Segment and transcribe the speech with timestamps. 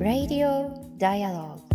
[0.00, 1.70] Radio Dialogue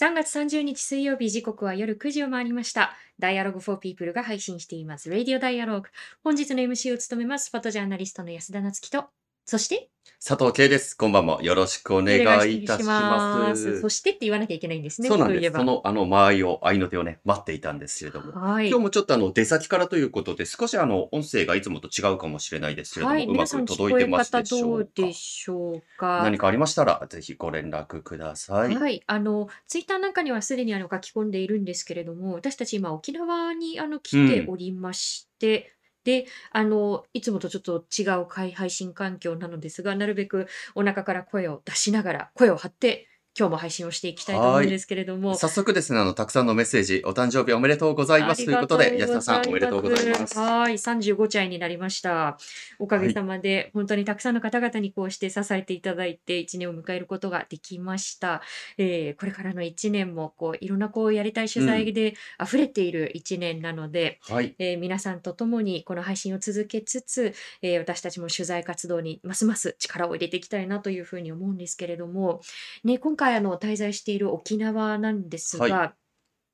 [0.00, 2.96] 3月30日水曜日時刻は夜9時を回りました。
[3.20, 5.10] Dialogue for People が配信しています。
[5.10, 5.84] Radio Dialogue。
[6.24, 7.50] 本日の MC を務めます。
[7.50, 9.10] フォトジャーナリストの安田なつきと、
[9.44, 9.88] そして、
[10.24, 10.96] 佐藤圭です。
[10.96, 13.80] こんばんもよろしくお願いいたします。
[13.80, 15.08] そしてって言わなきゃいけないんですね。
[15.08, 15.50] そうなんです。
[15.50, 18.32] その、あの、間合いを、合いの手をね、待っていたんですけれども。
[18.32, 18.68] はい。
[18.68, 23.26] 今日もちょっとあの、出先からということで、少しあの、音声がいつもと違うかもしれないですけれども、はい。
[23.26, 26.20] うまく届いてます方でしょうかどうでしょうか？
[26.22, 28.74] 何かありましたら、ぜひご連絡ください。
[28.74, 35.72] はい、あのツイッターなんかにはすでにあの書き込んでいるんですけれども、私たち今沖縄にあの来ておりまして、
[36.04, 43.08] で、あのいつもとちょっと違う配配信環境なのですが、なるべくお腹から声を出しながら、声を張って、
[43.40, 50.38] 今日も配信をしていきたいと思うんですけれども、早速ですね、あの、たくさんのメッセージ、お誕生日おめでとうございますということで、安田さんおめでとうございます。
[50.38, 52.36] はい、35歳になりました。
[52.78, 58.42] おかげさまで、本当にたくさんの方々にこうして支えていただいて、1年を迎えることができました。
[58.76, 64.54] えーこれからの1年も、こう、いろんなこう、やりたい取材で溢れている1年なので、はい。
[64.58, 67.32] えー皆さんと共にこの配信を続けつつ、
[67.62, 72.42] えー私たちも取材活動にますます力を入れていきたいなというふうに思うんですけれども、
[72.84, 75.94] ね、今回あの滞在している沖縄なんですが、は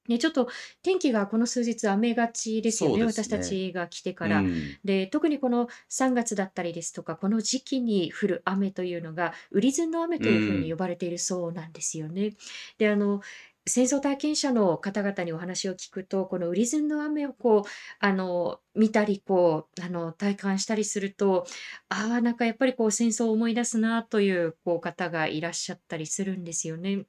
[0.09, 0.49] ね、ちょっと
[0.83, 4.39] 天気がこの数日雨がちですよね、ね私たちが来てから。
[4.39, 12.33] うんで特にこの3月だったりですとかこの時期に降る雨というのがウリズンの雨というふうに呼ばれているそうなんですよね。
[12.79, 13.21] であの
[13.69, 21.47] 戦争体験者の方々にお話を聞くとこのウリズンの雨をこうあの見たりこうあの体感したりすると
[21.89, 27.06] ああなんかやっぱりこう戦争を思い出すなというこう方がいらっしゃったりするんですよね。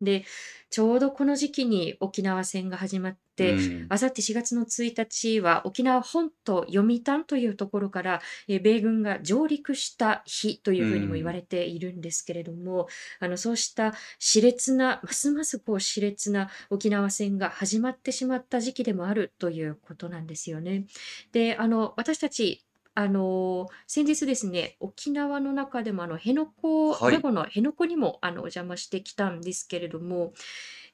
[0.00, 0.24] で
[0.70, 3.18] ちょうどこの時期に沖縄戦が始まっ、
[3.88, 20.86] あさって4月の1日は沖縄本島読谷というところから、えー米軍が上陸した日というふうにも言われているんですけれども、あのそうした熾烈なますますこう熾烈な沖縄戦が始まってしまった時期でもあるということなんですよね。
[21.32, 22.64] であの私たち
[22.94, 30.32] あの先日ですね沖縄の中でもあの辺野古、はい名護の辺野古にもあのお邪魔してきたんですけれども、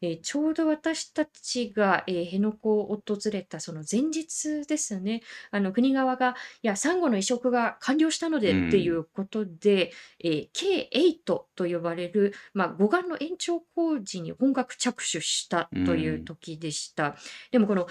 [0.03, 8.69] えーちょうど私たちが、えー辺野古を訪れたその前日ですね、あの国側が、いや、サンゴの移植が完了したのでうん。
[8.69, 9.93] っていうことで、
[10.23, 11.25] えー K8
[11.55, 17.17] と呼ばれる、まあ、護岸の延長工事に本格着手したという時でした。
[17.51, 17.87] でもこの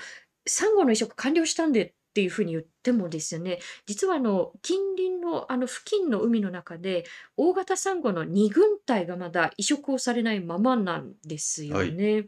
[0.47, 7.03] サンゴの移植完了したんでっていうふうに言ってもですね、実はあの近隣のあの付近の海の中で
[7.35, 12.25] 大型サンゴの2群体がまだ移植をされないままなんですよね。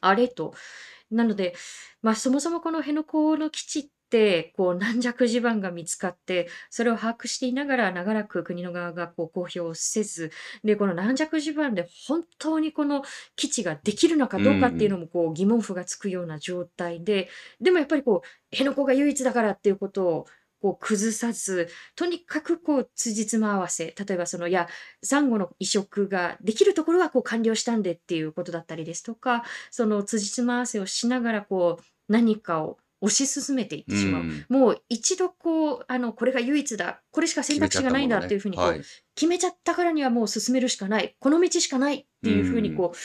[0.00, 0.54] あれと。
[1.10, 1.54] なので、
[2.00, 3.90] まあ、そもそもこの辺野古の基地って
[4.56, 10.30] こう軟弱地盤が見つかってそれを把握していながら長らく国の側がこう公表せず
[10.62, 13.02] でこの軟弱地盤で本当にこの
[13.36, 17.28] 基地ができるのかどうかっていうのもこう疑問符がつくような状態で
[17.60, 20.26] でもやっぱりこう辺野古が唯一だからっていうことを
[20.64, 24.66] こう崩さずとにかくこう辻褄合わせ例えばそのいや
[25.02, 34.22] サンゴの移植ができるところはこう完了したんでっていうことだったりですとかその辻褄合わせをしながらこう何かを推し進めていってしまう。
[34.22, 34.46] うん。
[34.48, 37.00] もう一度こうあのこれが唯一だ。
[37.10, 38.80] これしか選択肢がないんだっていうふうにこうはい。
[39.14, 41.16] 決めちゃったからにはもう進めるしかない。
[41.20, 42.96] この道しかないっていうふうにこう、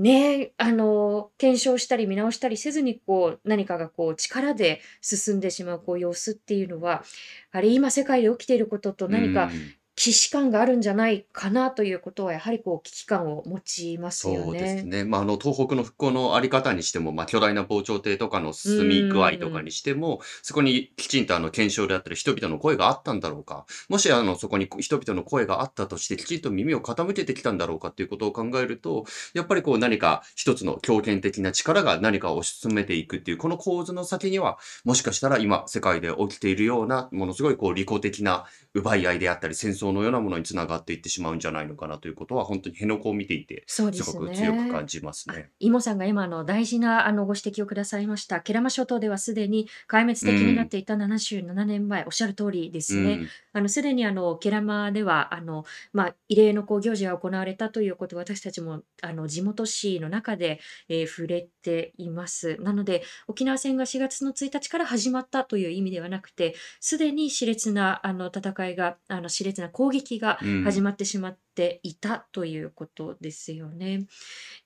[0.00, 7.04] ねあの検証したり見直したりせずにこう何かがこう力で進んでしまうこう様子っていうのは
[7.50, 15.04] あれ今世界で起きていることと何かうん既視感があるんじゃないかなということはやはりこう危機感を持ちますよそうですね。
[15.04, 23.64] まあ、あの、東北の復興のあり方にしても、まあ、巨大な防潮堤とかの進み具合とかにしても、そこにきちんとあの、検証であったり、人々の声があったんだろうか。
[23.88, 44.36] もし、あの、そこに人々の声があったとして、きちんと耳を傾けてきたんだろうかっていうことを考えると、やっぱりこう、何か一つの強権的な力が何かを推し進めていくっていう、この構図の先には、もしかしたら今、世界で起きているような、ものすごいこう、利己的な奪い合いであったり、戦争のようなものにつながっていってしまうんじゃないのかなということは、本当に辺野古を見ていて、すすごくね。
[44.36, 45.50] 強く感じますね。
[45.60, 48.40] イモさんが今あの大事なあのご指摘をくださいました。
[48.40, 53.12] ケラマ諸島ではすでに壊滅的になっていた77年前、おっしゃる通りですね。
[53.12, 60.58] うんあのすでにあのケラマではあの、まあ、慰霊の行事が行われたということ私たちもあの地元紙の中で、
[60.88, 62.56] えー触れています。
[62.60, 70.62] なので沖縄戦が4月の1日から始まったという意味ではなくてすでに熾烈なあの戦いが、あの、熾烈な攻撃がうん。
[70.64, 71.42] 始まってしまって
[71.82, 74.06] いたということですよね。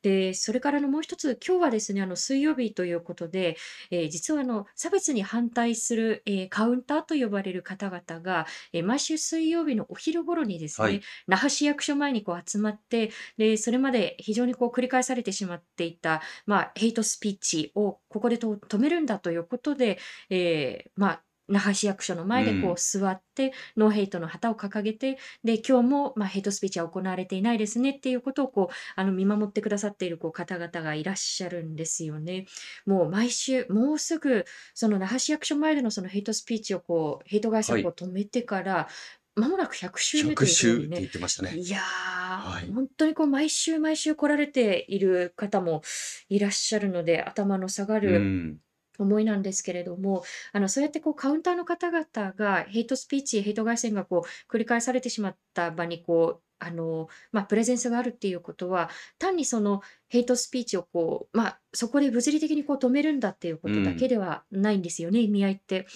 [0.02, 3.56] で、それからのもう一つ、今日はですね、あの、水曜日ということで、
[3.90, 11.02] えー実はあの、差別に反対する、えーカウンターと呼ばれる方々が、えー毎週水曜日のお昼頃にですね、はい。
[11.26, 19.98] 那覇市役所前にこう集まって、で、それまで非常にこう繰り返されてしまっていた、まあ、ヘイトスピーチをここでと止めるんだということで、
[20.30, 22.76] えーまあ、那覇市役所の前でこううん。
[22.76, 32.46] 座って、ノーヘイトの旗を掲げて、で、今日もまあヘイトスピーチは行われていないですねっていうことをこう、あの、見守ってくださっているこう方々がいらっしゃるんですよね。
[32.84, 34.44] もう毎週、もうすぐ、
[34.74, 37.84] その那覇市役所前でのそのヘイトスピーチをこう、ヘイト街宣はい。
[37.84, 38.88] を止めてから、
[39.36, 41.54] まもなく100週目と100いうね、週って言ってましたね。
[41.56, 42.72] いやー、はい。
[42.72, 45.82] 本当にこう毎週毎週来られている方も
[46.30, 48.60] いらっしゃるので、頭の下がうるん。
[48.98, 64.08] 思いなんですけれども、あの、そうやってこうカウンターの方々がヘイトスピーチ、ヘイト外線がこう繰り返されてしまった場にこう、あの、まあ、プレゼンスがあるっていうことは、単にそのヘイトスピーチをこう、まあ、そこで物理的にこう止めるんだっていうこうとだけん。
[64.08, 65.86] ではないんですよね、意味合いって。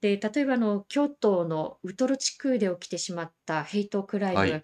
[0.00, 4.62] で、例えばあの、京都のウトロ地区で起きてしまったヘイトクライム、はい。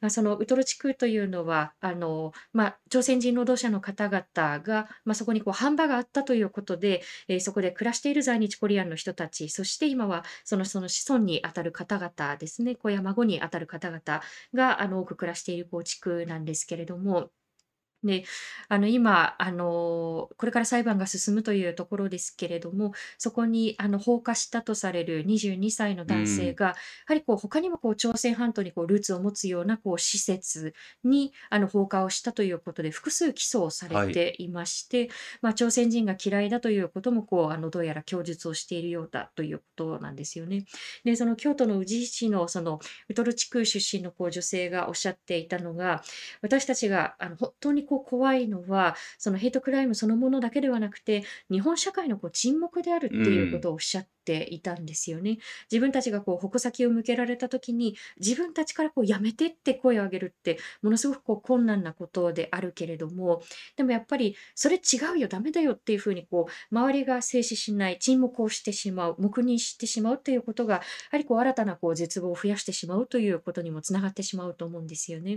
[0.00, 14.02] まあ、そのウトロ地区というのは、あの、まあ、朝鮮人労働者の方々が、まあ、そこにこう、飯場があったということで、えーそこで暮らしている在日コリアンの人たち、そして今はその、その子孫にあたる方々ですね、子や孫にあたる方々
[14.54, 17.30] が、あの、多く暮らしているこう地区なんですけれども、
[18.04, 18.24] で、
[18.68, 26.54] あの、今、あの、これから裁判が進むというところですけれども、そこに、あの、放火したとされる22歳のう男性ん。
[26.54, 26.74] が、や
[27.06, 34.12] はりこう、他にもこう、朝鮮半島にこう、ルーツを持つようなこう、施設に、あの、放火をしたということで、複数起訴をされはい。
[34.12, 35.08] ていまして、
[35.40, 40.66] まあ、朝鮮人が嫌いだということも、こう、あの、どうやら供述をしているようだということなんですよね。
[41.04, 42.78] で、その京都の宇治市の、その、
[43.08, 46.02] ウトロ地区出身のこう、女性がおっしゃっていたのが、
[46.42, 53.60] 私たちが、あの、本当にこう、怖いのは、そのヘイトクライムそのものだけではなくて、日本社会のこう沈黙であるってういうこん。
[53.60, 55.38] とをおっしゃっていたんですよね。
[55.70, 63.42] 自分たちがこう矛先を向けられた時に、自分たちからこうやめてって声を上げるって、ものすごくこう困難なことであるけれども、
[63.76, 70.80] でもやっぱりそれ違うよ、ダメだよっていうふうにこう周りが静止しない、沈黙をしてしまう、黙認してしまうっていうことが、や
[71.12, 75.36] はりこう新たなこう絶望を増やしてしまうということにもつながってしまうと思うんですよね。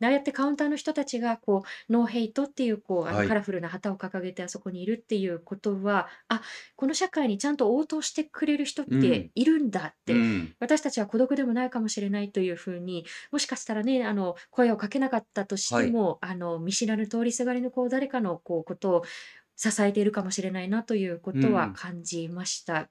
[0.00, 3.28] でああやってカウンターの人たちがこうノーヘイトっていうこうあのはい。
[3.28, 6.42] カラフルな旗を掲げてあそこにいるっていうことは、あ、
[6.76, 8.98] この社会にちゃんと応答してくれる人っうん。
[8.98, 10.56] ているんだっうて、ん。
[10.60, 15.86] 私たちは孤独でもないかもしれないというふうに、もしかしたらね、あの声をかけなかったとしはい。
[15.86, 19.02] ても、あの見知らぬ通りすがりのこう誰かのこうことを
[19.56, 21.76] 支えているかもしれないなというこうとはん。
[21.76, 22.88] 感じました。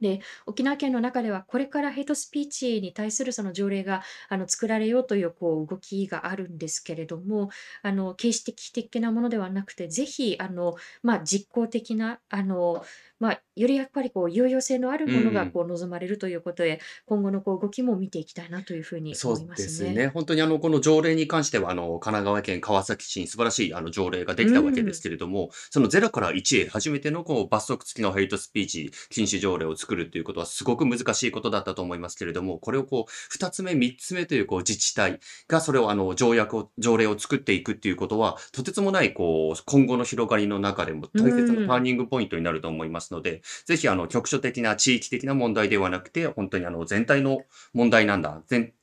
[0.00, 7.50] で、沖縄県の中ではこれからヘイトスピーチに対するその条例があの作られようというこう動きがあるんですけれども、
[7.82, 12.84] あの形式的なものではなくて、ぜひあの、まあ、実効的なあの、
[13.20, 15.50] まあ、よりやっぱりこう有用性のあるうものがん。
[15.50, 19.92] こう望まれるということで、今後のこう動きも見ていきたいなというふうに思いまですすね。
[19.92, 20.06] ね。
[20.08, 48.42] 本当にあの、この条例に関しては、あの、神奈川県川崎市に素晴らしいあの条例ができたわけですうん、けれども、その0から1へ初めてのこう罰則付きのヘイトスピーチ禁止条例を作るということはすごく難しいことだったと思いますけれども、これをこう、2つ目、3つ目というこう自治体がそれをあの、条約を、条例を作っていくっていうことは、とてつもないこう、今後の広がりの中でもう大切なターん、ニングポイントになると思いますので、ぜひあの、局所的な地域的な問題ではなくて、本当にあの、全体の問題なんだ。
[48.46, 48.74] 全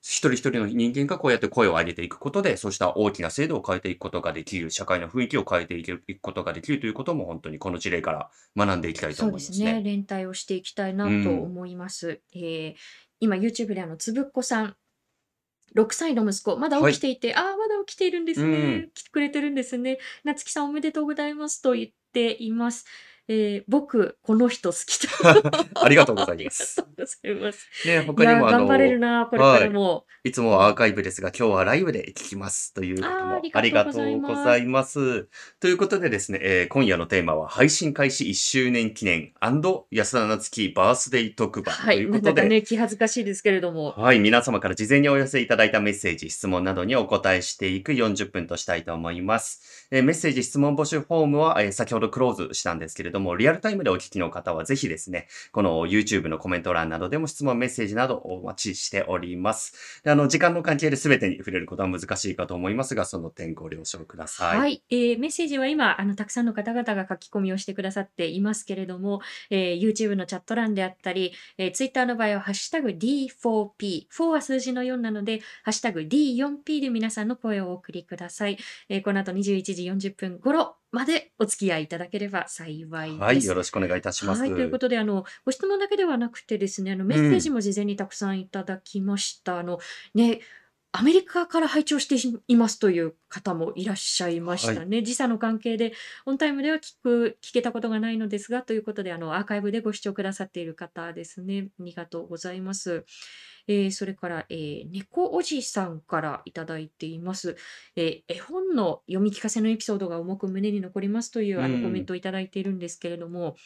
[0.00, 9.80] 一人一人の人間がこうやって声を上げていくことで、そうした大きな制度を変えていくことができる、社会の雰囲気を変えていくことができるということも本当にこの事例から学んでいきたいとそう思いますね。
[9.80, 9.82] ですね。
[9.82, 11.42] 連帯をしていきたいうなとん。
[11.42, 12.22] 思います。
[12.34, 12.74] えー
[13.20, 14.76] 今 YouTube であのつぶっこさん、
[15.74, 16.92] 6歳の息子、まだはい。
[16.92, 18.58] 起きていて、ああ、まだ起きているんでうすね。
[18.86, 18.90] ん。
[18.94, 19.98] 来てくれてるんですね。
[20.24, 22.86] なつきさんおめでとうございますと言っています。
[23.28, 25.08] えー僕、この人好きと。
[25.84, 26.76] ありがとうござありがいます。
[26.76, 27.68] とうございます。
[27.86, 29.70] ね、他にもあ頑張れるの、な、これからはい。
[29.70, 30.06] も。
[30.24, 35.28] いつもはアーカイブですが、今日はライブで聞きますということああ、あもりありがとうございうます。
[35.60, 43.92] ということでですね、えー今夜のテーマは配信開始1周年記念安田なつきバースデー特番はい、ということで、なんだかね、気恥ずかしいですけれども。
[43.92, 49.86] はい、皆様から事前にお寄せいただいたメッセージ、質問などにお答えしていく40分としたいと思います。
[49.90, 60.02] えーメッセージ、質問募集フォームは、えー先ほどクローズしたんですけれどども、リアルタイムでお聞きの方はぜひですね、この YouTube のコメント欄などでも質問、メッセージなどお待ちしております。
[60.04, 64.58] であの、時間の関係で全てに触れることは難しいかと思いますが、その点ご了承ください。
[64.58, 69.20] はい、えーメッセージは今あのたくさんの方々が書き込みをしてくださっていますけれども、
[69.50, 78.58] えー YouTube のチャット欄であったり、えー Twitter の場合はハッシュタグ D4P、4は数字の4なので、ハッシュタグ D4P で皆さんの声をお送りください。
[78.88, 83.20] えーこの後21時40分頃までお付き合いいただければ幸いです。
[83.20, 84.40] はい、よろしくお願いいたします。
[84.40, 89.58] はい、ということで、あの、ご質問だけではなくてですね、あの、メッセージも事前にたくさんいただきました。
[89.58, 89.78] あの、
[90.14, 90.40] ね、
[90.92, 92.16] アメリカから拝聴して
[92.48, 95.02] いますという方もいらっしゃいましたね。
[95.02, 95.92] 時差の関係で、
[96.24, 101.68] オンタイムでは聞く、聞けたことがないのですが、ということで、あの、アーカイブでご視聴くださっている方ですね。
[101.78, 103.04] ありがとうございます。
[103.68, 107.56] えーそれから、えー猫おじさんからいただいています。
[107.96, 113.56] えー絵本の読み聞かせのエピソードが重く胸に残りますというあうんのコメントをいただいているんですけれども、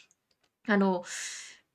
[0.67, 1.03] あの、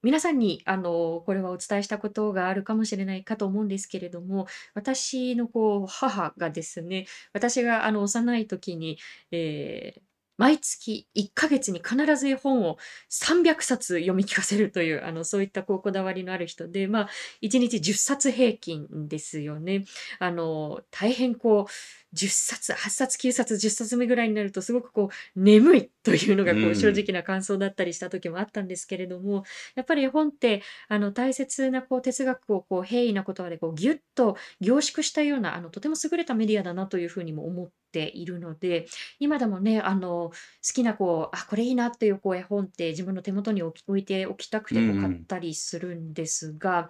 [0.02, 8.98] 皆さんにあのこれはお伝えしたことがあるかもしれないかと思うんですけれども、私のこう母がですね、私があの幼い時に、
[9.32, 10.07] えー
[10.38, 12.78] 毎月1ヶ月に必ず絵本を
[13.10, 17.08] 300冊読み聞かせるという、あのそういったこうこだわりのある人で、まあ、
[17.42, 19.84] 1日10冊平均ですよね。
[20.18, 26.74] あの大変こう10冊、8冊、9冊、10冊目ぐらいになるとすごくこう眠いというのがこううん。
[26.74, 38.86] 正直な感想だったりした時もあったんですけれども、やっぱり絵本ってあの大切なこう哲学をこう平易な言葉でこうギュッと凝縮したようなあのとても優れたメディアだなというふうにも思っているので、
[39.18, 40.32] 今でもね、あの好
[40.74, 45.00] きなこう、あ、これいいなっていうこう絵本って自分の手元に置き置いておきたくてこうんううん。
[45.00, 46.88] 買ったりするんですが、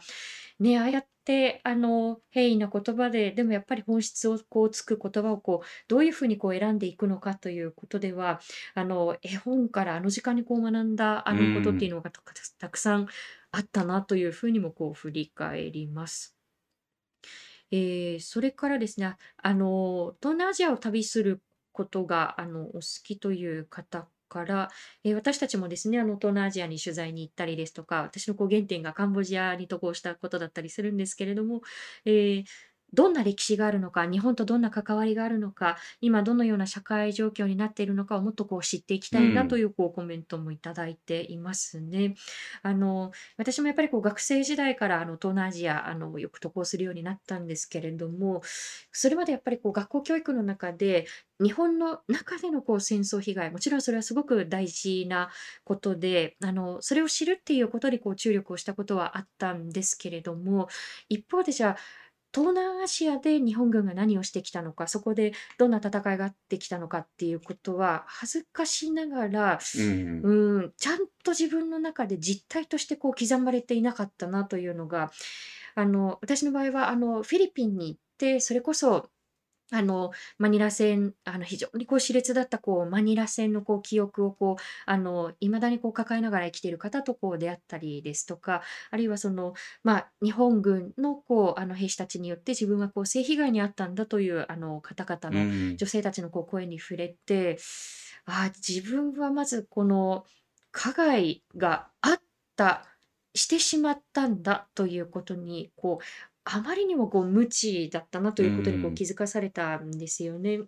[0.61, 1.09] ね、ああやって
[1.65, 8.41] あの平易な言葉で、でもやっぱり本質をこうつく言葉をこうどういうふうにこう選んでいくのかということでは、
[8.75, 12.21] あの絵本からあの時間にこう学んだあのことっていうのがた
[12.59, 13.09] たくさん
[13.53, 16.37] あったなというふうにもこう振り返ります。
[17.71, 21.43] えーそれからですね、あの東南アジアを旅する
[21.73, 24.69] ことがあのお好きという方から、
[25.05, 31.63] えー私たちもですね、あの東南アジアに取材に行ったりですとか、私のこう原点がカンボジアに渡航したことだったりするんですけれども、
[32.05, 32.45] えー
[32.93, 42.15] どんな歴史があるのか、日本とどんな関わりがあるのか、今どのような社会状況になっているのかをもっとこう知っていきたいなうんというこうコメントもいただいていますね。
[42.63, 48.43] あの私もやっぱりこう学生時代からあの東南アジアあのよく渡航するようになったんですけれども、
[48.93, 51.07] それまでやっぱりこう学校教育の中で
[51.41, 55.31] 日本の中でのこう戦争被害、もちろんそれはすごく大事な
[55.65, 60.69] ことで、あのそれを知るっていうことにこう注力をしたことはあったんですけれども、
[61.09, 61.77] 一方でじゃあ
[62.35, 70.21] 東南アジアで日本軍が何をしてきたのか、そこでどんな戦いがあってきたのかっていうことは恥ずかしながら、うん。
[70.23, 75.11] うん、ちゃんと自分の中で実態としてこう刻まれていなかったなというのが、
[75.75, 79.11] あの私の場合はあのフィリピンに行って、それこそ
[79.71, 95.77] あのマニラ戦、あの非常にこう熾烈だったこうマニラ戦のこう記憶をこうあの未だにこう抱えながら生きている方とこう出会ったりですとか、あるいはその、まあ、日本軍のこうあの兵士たちによって自分はこう性被害に遭ったんだというあの方々のうん。
[95.77, 97.59] 女性たちのこう声に触れて、
[98.27, 100.25] あ自分はまずこの
[100.71, 102.21] 加害があっ
[102.57, 102.85] た、
[103.35, 106.05] してしまったんだということに、こう、
[106.51, 110.61] あまりにもこう無知だったなということにこううん気づかされたんですよね。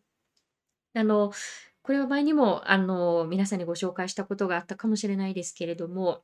[0.94, 1.32] あの、
[1.82, 6.22] これは前にもあの皆さんにご紹介したことがあったかもしれないですけれども、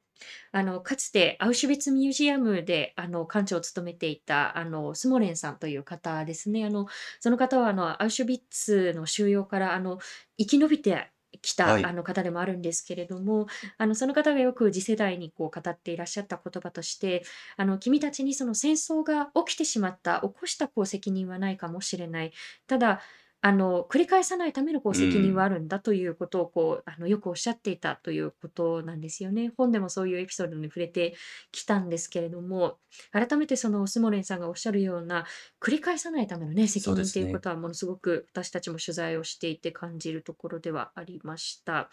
[0.53, 6.65] あのかつてアウシュビッツミュージアムであの館長を務めていたあのスモレンさんという方ですね。
[6.67, 6.87] あの
[7.21, 9.99] その方はあのアウシュビッツの収容からあの
[10.39, 11.11] 生き延びて
[11.43, 13.47] きたはいあの方でもあるんですけれども、
[13.79, 17.25] あのその方がよく次世代にこう語っていらっしゃった言葉として、
[17.57, 22.33] あの君たちにその戦争が起きてしまった、起こしたこう責任はないかもしれない。
[22.67, 23.01] ただ
[23.47, 29.53] あの繰り返さないためのこう責任はあるんだということをこうあのよくおっしゃっていたということなんですよね。
[29.57, 31.15] 本でもそういうエピソードに触れて
[31.53, 32.81] きたんですけれども、
[33.13, 35.27] 改めてそのオスモレンさんがおっしゃるような
[35.61, 41.89] 繰り返さないためのね責任そうですねということはものすごく私たちも取材をしていて感じるところではありました。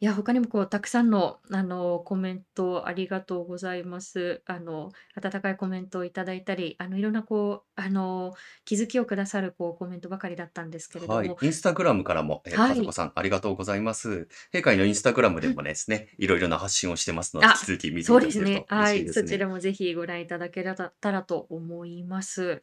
[0.00, 4.42] いや、他にもこうたくさんのあのコメントありがとうございます。
[4.46, 8.32] あの温かいコメントをいただいたり、あのいろんなこうあの
[8.64, 11.36] 気づきをくださるこうコメントばかりだったんですけれどはいも、。
[11.42, 14.28] インスタグラムからも、えー、はいかずこさん、ありがとうございます。
[14.54, 18.66] 陛下のインスタグラムでもですね、いろいろな発信をしてますので、あ引き続き見ていそうただけるですね。
[18.68, 19.00] とはい。
[19.00, 22.62] 嬉しいですちらもぜひご覧いただけたらと思います。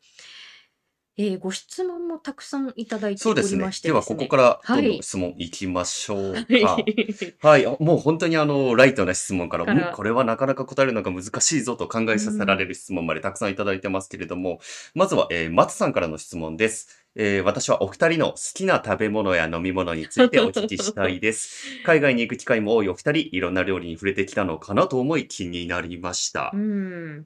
[1.17, 3.71] えーご質問もたくさんいただいておそうですねりま。
[3.71, 4.17] してでは、ですね。
[4.17, 4.99] ここからどんどはい。
[4.99, 6.47] ん質問いきましょうはか。
[6.85, 7.35] い。
[7.41, 7.65] はい。
[7.65, 14.59] あもう本当にあの、ライトな質問から、からんこれはなかなか答えるのが難しいぞと考えさせられる質問までたくさんいただいてますけれども、
[14.93, 17.05] まずは、えー松さんからの質問です。
[17.15, 21.65] えー私はお二人の好きな食べ物や飲み物についてお聞きしたいです。
[21.85, 26.57] 海外に行く機会も多いお二人、いろんな料理に触れてきたのかなと思い気になりましたう。
[26.57, 27.25] ん。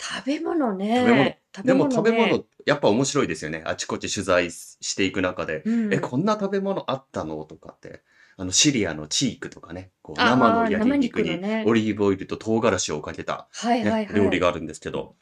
[0.00, 1.24] 食べ物食べ物。
[1.24, 1.42] ね。
[1.54, 3.62] 食べでも物食べ物ね。、やっぱ面白いですよね。
[3.66, 6.00] あちこち取材していく中で、うえ、ん。
[6.00, 7.44] こんな食べ物あったの？
[7.44, 8.02] とかって、
[8.36, 11.64] あの、シリアのチークとかね、こう、あ生のあ、焼生肉に肉のね。
[11.66, 14.14] オリーブオイルと唐辛子をかけた、はいはね、いはい。
[14.14, 15.16] 料理があるんですけど、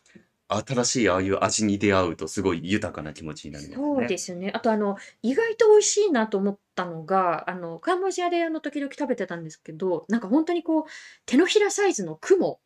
[0.49, 4.07] 新しいああいう味に出会うとすごい豊かな気持ちになりますそうね。
[4.09, 4.50] ですね。
[4.54, 10.85] あとあの、意外と美味しいなと思ったのが、あの、カンボジアであの、時々食べてたんですけど、なんか本当にこう、
[11.26, 12.61] 手のひらサイズの雲、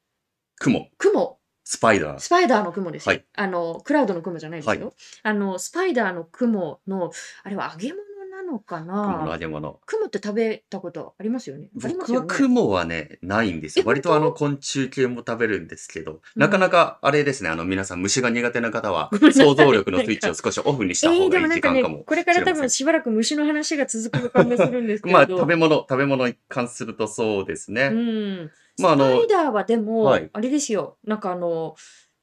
[0.59, 1.38] 雲、雲、
[1.70, 2.18] スパイダー。
[2.18, 3.14] スパイダーの雲ですよ。
[3.14, 3.25] はい。
[3.37, 4.80] あの、クラウドの雲じゃないですはい。
[4.80, 4.94] よ。
[5.22, 7.10] あの、スパイダーの雲の、
[7.44, 8.08] あれは揚げ物な
[8.50, 9.81] のか雲の揚なげ物。
[9.87, 11.69] 雲って食べたことありますよね？
[11.85, 13.87] あります僕は雲はね、ないんですえ、よ。
[13.87, 16.43] 割とあの昆虫系も食べるんですけど、うん。
[16.43, 19.67] なかなかあれですね、あの皆さん虫が苦手な方は ごめんな想さい。
[19.67, 22.55] 像力のスイッチを少しオフにしえー、た方がいいでもなんかね、時間かもこれから多。
[22.55, 27.88] 分しばらく虫の話が続く感がするんですけ まあ、食べ物、食べ物に関するとそうですうね。
[27.90, 28.50] ん。
[28.81, 30.31] まあ、あスパの、イダーはではも、い。
[30.33, 30.99] あれですよ。
[31.05, 31.75] なんかあの、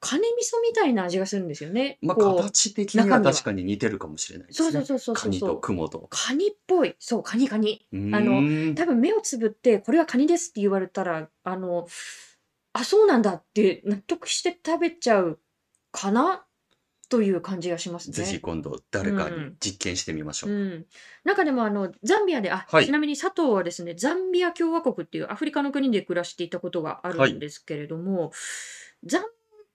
[0.06, 1.98] カニ味噌みたいな味がするんですよね。
[2.02, 2.96] まあ、こ形的。
[2.96, 4.72] には確かに似てるかもしれないですね。
[4.72, 5.58] そうそうそうそうカニと。
[5.58, 6.08] 雲と。
[6.12, 6.96] カニっぽい。
[7.00, 7.88] そう、カニカニ。
[7.92, 8.76] うあの。
[8.76, 11.88] 多分目をつぶって、これはカニですって言われたら、あの、
[12.74, 15.40] あ、そうなんだって納得して食べちゃう
[15.92, 16.46] かな
[17.10, 18.40] という感じがしますぜひね。
[18.40, 19.58] 今度う誰かにん。
[19.60, 20.52] 実験してみましょう。
[20.52, 20.86] うん。
[21.24, 22.86] なんかでもあの、ザンビアで、あ、はい。
[22.86, 27.32] ちなみに佐藤はですね、ザンビア共和国っていうアフリカの国で暮らしていたことがあはい。
[27.32, 28.32] るんですけれども、
[29.04, 29.24] ザン、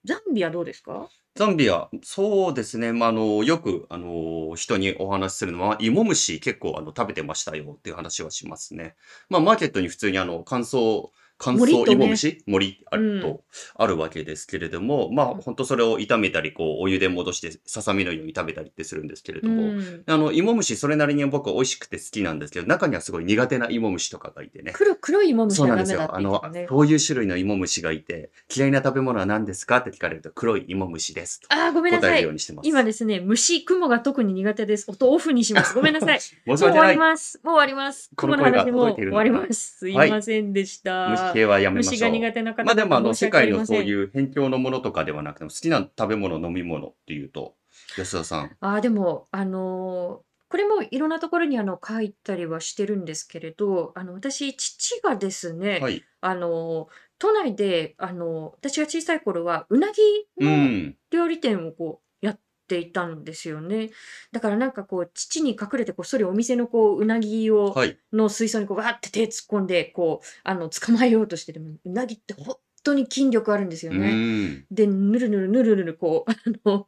[0.03, 1.09] ザンビアどうですか？
[1.35, 2.91] ザンビア、そうですね。
[2.91, 8.95] まあ、あの、よく、あの、人にお話しするのは、芋虫結構、あの、食べてましたよっていう話はしますね。
[9.29, 11.09] まあ、マーケットに普通に、あの、乾燥、
[11.43, 11.91] 乾燥。
[11.91, 13.15] 芋虫、森あうん。
[13.17, 13.43] ると、
[13.75, 20.03] あるわけですけれども、まあ、本当それを炒めたり、こう、お湯で戻して、ささみのように食べたりってするんですけれうども、ん。
[20.05, 24.71] あの、芋虫、それなりに僕は美味しくて好きなんですけど、中にはすごい苦手な芋虫とかがいてね。
[24.75, 26.01] 黒、黒い芋虫そうはなんですよ。
[26.03, 26.67] あダメだって言っての、たね。
[26.69, 32.19] そういう種類の芋虫がいて、嫌いな食べ物は何ですかって聞かれると、黒い芋虫ですとあー、ごめんな答えさい。
[32.19, 32.69] るようにしてます。
[32.69, 34.85] 今ですね、虫、雲が特に苦手です。
[34.91, 35.73] 音オフにします。
[35.75, 36.19] ごめんなさい。
[36.19, 36.91] 申しもう終わ。
[36.91, 37.39] ります。
[37.43, 38.11] もう終わります。
[38.15, 39.77] この雲の話もう終わります。
[39.79, 40.09] すいはい。
[40.11, 41.30] ませんでし虫た。
[41.33, 42.65] 系はやめま虫がしょ苦手な方う。
[42.65, 43.65] まあでも、あの、世界の。
[43.65, 47.55] そういう辺境のものとかではなくても、好きな食べ物、飲み物っていうと、
[47.97, 48.57] 安田さん。
[48.59, 56.03] ああ、でも、あのーこれもいろんなところにあの書いたりはしてるんですけれど、あの、私、父がですね、はい。
[56.19, 60.01] あのー都内で、あのー私が小さい頃は、うなぎ
[60.39, 60.97] うのん。
[61.09, 62.10] 料理店をこう、や
[62.77, 63.89] っていたんですよね。
[64.31, 67.97] だからなんかこう、父に隠れてこっそりお店のこう、うなぎを、はい。
[68.13, 74.13] の水槽にこう、わーって手突っ込んで、こう、あの、捕まえようとしてでも、うなぎって本当に筋力あるんですようね。
[74.13, 74.65] ん。
[74.71, 76.87] で、ぬるぬるぬるぬるこう、 あの、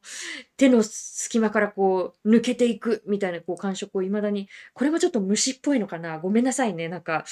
[0.56, 6.88] 手の隙間からこう、抜けていくみたいなこう感触を未だに、これもちょっと虫っぽいのかなごめんなさいね。
[6.88, 7.26] なんか、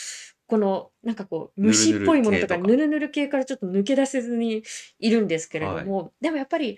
[0.51, 2.57] この、なんかこう、虫っぽいものとか。
[2.57, 4.63] ぬるぬる系からちょっと抜け出せずに
[4.99, 5.85] いるんですけれどはい。
[5.85, 6.77] も、でもやっぱり、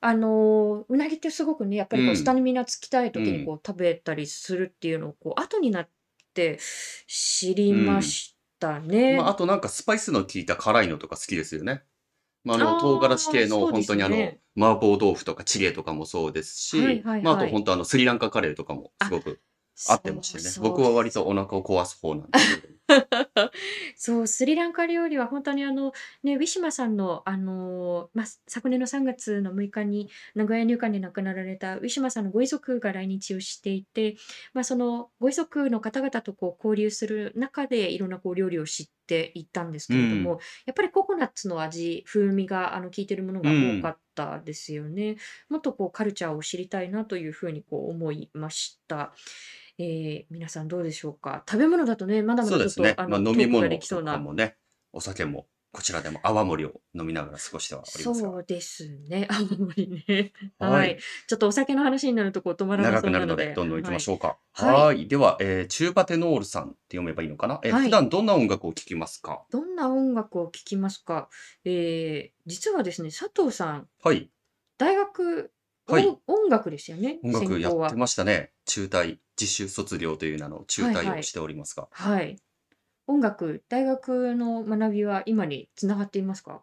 [0.00, 2.42] あの、うなぎってすごくね、やっぱうりこう、スタん。
[2.42, 3.46] ミナつきたいう時にん。
[3.46, 5.88] こう、食べたりするっていうのを、こう、後になっ
[6.34, 6.58] て
[7.06, 7.84] 知りうん。
[7.86, 9.30] ましたまあ、ね。
[9.30, 11.82] あとなんかスパイスの効いた辛いのとか好きですよね。
[12.44, 14.40] まあ、あの、唐辛子ああ、系の本当にあの、ね。
[14.56, 17.38] 麻婆豆腐とかチゲとかもそうですはいし、はいはい。
[17.38, 19.40] と本当あの、スリランカカレーとかもすあ、ごく
[19.86, 20.54] 合ってましてね。
[20.60, 22.71] 僕は割とお腹を壊す方なんですけど。
[23.96, 25.92] そう、スリランカ料理は本当にあの、
[26.22, 34.16] ね、ウィシュマさんの、あのまあ、昨年の3月の6日に名古屋入管で亡くなられたウィシュマさんのご遺族が来日をしていて、
[34.52, 40.38] まあ、そのご遺族の方々とこう交流する中でいろんなこう料理を知っていったんですうけれども、ん。
[40.66, 43.90] やっぱりココナッツの味、風味があの効いてるものうが多かん。
[43.90, 45.16] ったですよね。
[45.48, 49.12] もっとこうカルチャーを知りたいなというふうにこう思いました。
[49.84, 51.42] えー皆さんどうでしょうか？
[51.48, 54.12] 食べ物だとね、まだまだちょっと飲みトークがで物ときそうな。
[54.12, 54.56] かもね、
[54.92, 58.28] お酒も、こちらでも泡盛を飲みながら過ごしてはおりますが。
[58.30, 59.26] そうですね。
[59.28, 60.32] あんまりね。
[60.58, 60.92] ははい。
[60.92, 60.96] い。
[61.26, 63.94] ちょっとお酒の話になるとこう止まらな長くなのなるので、で、どんどん行きはい。
[63.94, 64.36] ましょうか。
[64.52, 64.74] はい。
[64.74, 65.08] はーい。
[65.08, 67.58] では、えー、チューバテノールさんって読めばいいのかな？
[67.64, 67.84] えー、はい。
[67.84, 69.42] 普段どんな音楽を聴きますか？
[69.50, 71.28] どんな音楽を聴きますか？
[71.64, 74.30] えー、実はですね、佐藤さん、はい。
[74.78, 75.50] 大学、
[75.86, 76.06] はい。
[76.06, 77.94] 音、音楽ですよね、音楽やって。
[77.96, 78.52] ましたね。
[78.66, 81.06] 中退、実習卒業という名の中はいはい。
[81.06, 81.88] 退をしておりますが。
[81.90, 82.36] はい。
[83.08, 86.62] 音楽、大学の学びは今につながっていますか？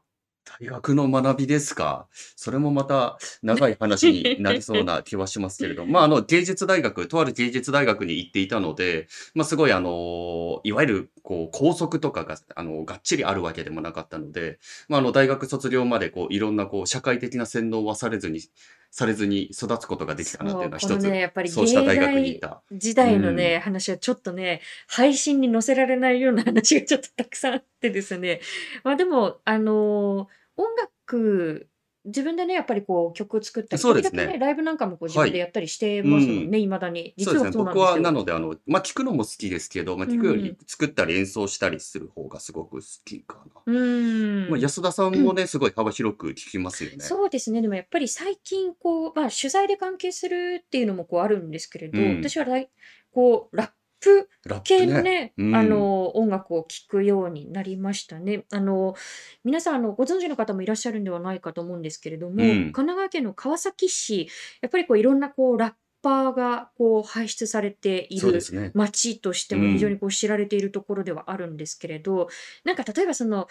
[0.62, 2.08] 大学の学びですか？
[2.36, 18.42] それもまた長い話になりそうな 気はしますけれど、まあ、あの、芸術大学、とある芸術大学に行っていたので、まあ、すごい、あの、いわゆる、こう、校則とかが、あの、がっちりあるわけでもなかったので、まあ、あの、大学卒業まで、こう、いろんな、こう、社会的な洗脳はされずに、
[18.92, 22.62] されずに育つことができたなっていうのは一つ、ね、やっぱりそうした大学に芸行った。
[22.72, 28.42] 時代のね、話はちょっとね、配信に載せられないような話がちょっとたくさんあってですね。
[28.84, 31.70] まあでも、あのー音楽、
[32.10, 37.14] 自分でね、やっぱりこう曲を作ったり、そうですね時々ね、ライブなんかもこう自分でやったりしてますもんね、未だに。
[37.18, 37.48] 実そうですね。
[37.48, 43.62] はそうなんですは、なので、あの、まあ、聞くのも好きですけど、まあ、聞くようんり作ったり演奏したりする方がすごく好きかな。
[43.66, 44.50] うーん。
[44.50, 46.98] まあ、安田さんもね、すごい幅広く聞きますよね。
[47.00, 47.62] そうですね。
[47.62, 52.70] でもやっぱり最近こう、まあ取材で関係するっていうのもこうあるんですけれど、うん私はライ
[53.12, 53.70] こう、ラッ
[54.00, 54.30] プ
[54.64, 54.94] 系プね。
[54.94, 58.46] のね、うんあの、音楽を聴くようになりましたね。
[58.52, 58.96] あの、
[59.44, 64.30] 皆さん、あの、ご存知の方もいらっしゃるんではないかと思うんですけれども、うん神奈川県の川崎市、
[64.62, 68.72] やっぱりこう、いろんなこう、ラッパーがこう、輩出されているそうですね。
[68.74, 72.30] 街としてもうん非常にこう知られているところではあるんですけれど、
[72.64, 73.48] なんか例えばその、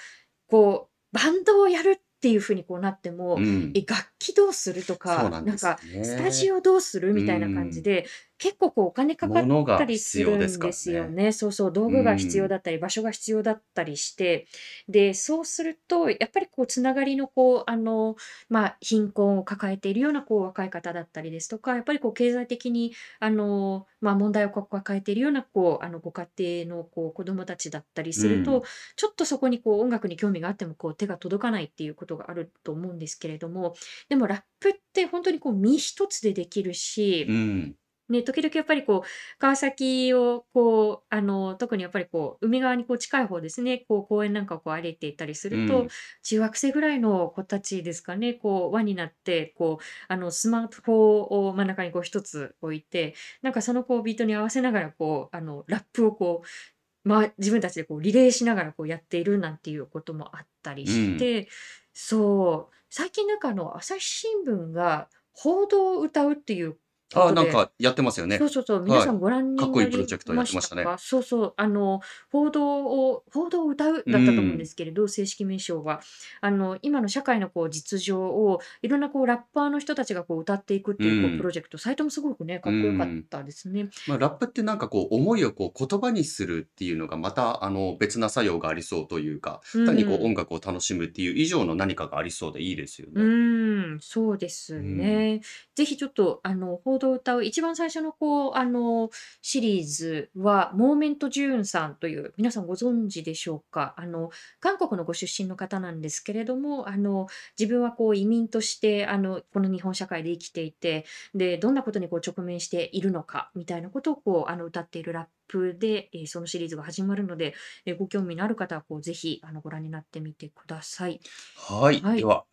[0.48, 6.04] こう、バンドをやるっていうふうにこうなっても、うんえ、楽器どうするとか、なんですか、ね。
[6.04, 8.06] スタジオどうするみたいな感じで、
[8.38, 11.24] 結構こうお金かかったりするんですよね。
[11.24, 11.32] ね。
[11.32, 14.46] そうそう、道具が必うん要だったり、場所が必要だったりして、
[14.88, 18.16] で、そうすると、やっぱりこう、つながりのこう、あの、
[18.48, 26.28] まあ、貧困を抱えているようなこう、若い方だったりですとか、やっぱりこう、経済的に、あの、まあ、問題を抱えているようなこう、あの、ご家
[26.66, 28.62] 庭のこう、子供たちだったりすると、うん
[28.96, 33.74] ちょっとそこにこう、音楽に興味があってもこう、手が届かないっていうことがあると思うんですけれども、
[34.08, 37.77] でもラップって本当にこう、身一つでできるし、うん。
[38.08, 45.90] ね、時々やっぱりこう、川崎をこう、あの、特にやっぱりこう、海側にこう近い方ですね、こう、公園なんかをこう歩いていたりすうると、ん。
[46.22, 60.92] 中学生ぐらいの子たちですかね、こう、輪になって、こう、あの、スマートフォンを真ん中にこう一つ置いて、なんかそのこう、ビートに合わせながら、こう、あの、ラップをこう、まあ、自分たちでこう、リレーしながらこうやっているなんていうこともあったりうん。
[60.92, 61.48] して、
[61.92, 66.78] そう、最近なんかあの、朝日新聞が報道を歌うっていうこ
[67.14, 68.38] あなんかやってますよね。
[68.38, 69.06] そうそうそう、皆はい。
[69.06, 69.66] さんご覧か？
[69.66, 70.82] っになこいいプロジェクトやりまってましたね。
[70.82, 74.66] したかそうそう、あの、報道を、報道を歌ううだったと思うんでん。
[74.66, 76.00] すけれど、正式名称は。
[76.42, 81.44] あの、今の社会のこう実情を、いろんなこうラッパーの人たちがこう歌っていくってういうこうプん。
[81.44, 83.24] ロジェクト、サイトもすごくね、かうっこよかっん。
[83.30, 83.88] たですね。
[84.06, 89.78] まあ、ラップってなんかこう思いをこう言葉にするっていうのがまたあの別な作用がありそうというか、う。
[89.84, 93.24] 単にこう音楽を楽しむっていう以上の何かがありそうでいいですようね。
[93.24, 94.82] ーん、そうですうん。
[94.82, 95.40] ね。
[95.74, 99.10] ぜひちょっと、あの、報道を歌う、一番最初のこう、あの、
[99.42, 103.94] シリーズは、モーメント・ジューンさんという、皆さんご存知でしょうか？
[103.96, 104.30] あの、
[104.60, 107.26] 韓国のご出身の方なんですけれども、あの、
[107.58, 117.54] 自分はこう移民として、あの、この日本社会で生きていて、で、どんなことにこう直面しているのか、みたいなことをこう、あの、歌っているラップで、えーそのシリーズが始まるので、
[117.86, 121.20] えーご興味のある方は、こう、ぜひ、あの、ご覧になってみてください。
[121.56, 122.00] はい。
[122.00, 122.18] はい。
[122.18, 122.44] では、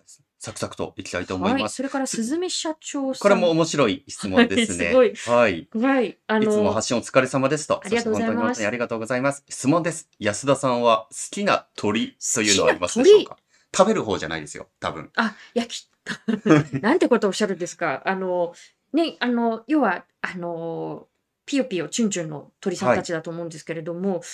[0.45, 1.62] サクサクといきたいと思いはい。
[1.63, 1.75] ます。
[1.77, 3.39] それから、すすずめ社長これさん。
[3.41, 4.86] も面白い質はい、問ですね。
[4.89, 5.13] すごい。
[5.15, 5.67] はい。
[5.73, 6.17] はい。
[6.27, 7.81] あいつもの、発信お疲れ様ですと。
[7.84, 8.38] ありがとうございます。
[8.39, 9.43] 本当にありがとうございます。
[9.49, 10.08] 質問です。
[10.19, 13.38] 安田さんは好きな鳥好というのはありますでしょう鳥か
[13.75, 14.69] 食べる方じゃないですよ。
[14.79, 15.12] 多分。
[15.15, 15.89] あ、焼き、
[16.81, 18.03] なんてことをおっしゃるんですか？
[18.05, 18.53] あの、
[18.93, 21.08] ね、あの、要は、あの、
[21.47, 22.97] ピヨピヨチュンチュンの鳥さんはい。
[22.97, 24.25] たちだと思うんですけれども、好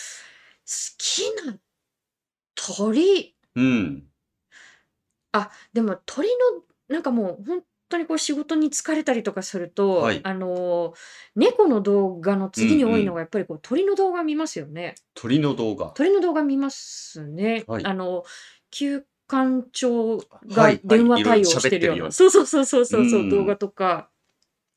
[0.97, 1.58] きな
[2.56, 4.04] 鳥、うん。
[5.34, 10.22] あ、でも鳥の、なんかもう本当にこう仕事に疲れたりとかするはと、い。
[10.24, 10.94] あの、
[11.36, 13.15] 猫の動画のうん次に多いのうん。
[13.15, 14.96] がやっぱりこう鳥の動画見ますよね。
[15.13, 15.91] 鳥の動画。
[15.91, 17.63] 鳥の動画見ますね。
[17.67, 17.86] はい。
[17.86, 18.24] あの、
[18.72, 20.24] 休館長は
[20.56, 21.00] がい、はい。
[21.00, 22.12] 電話対応しててるような、るような。
[22.12, 23.58] そうそうそうそううそうそう、動画ん。
[23.58, 24.10] とか。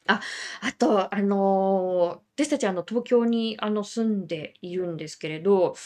[0.06, 0.20] あ、
[0.60, 5.76] あと、あのー私たちあの東京にあの住んでいるんですけれど、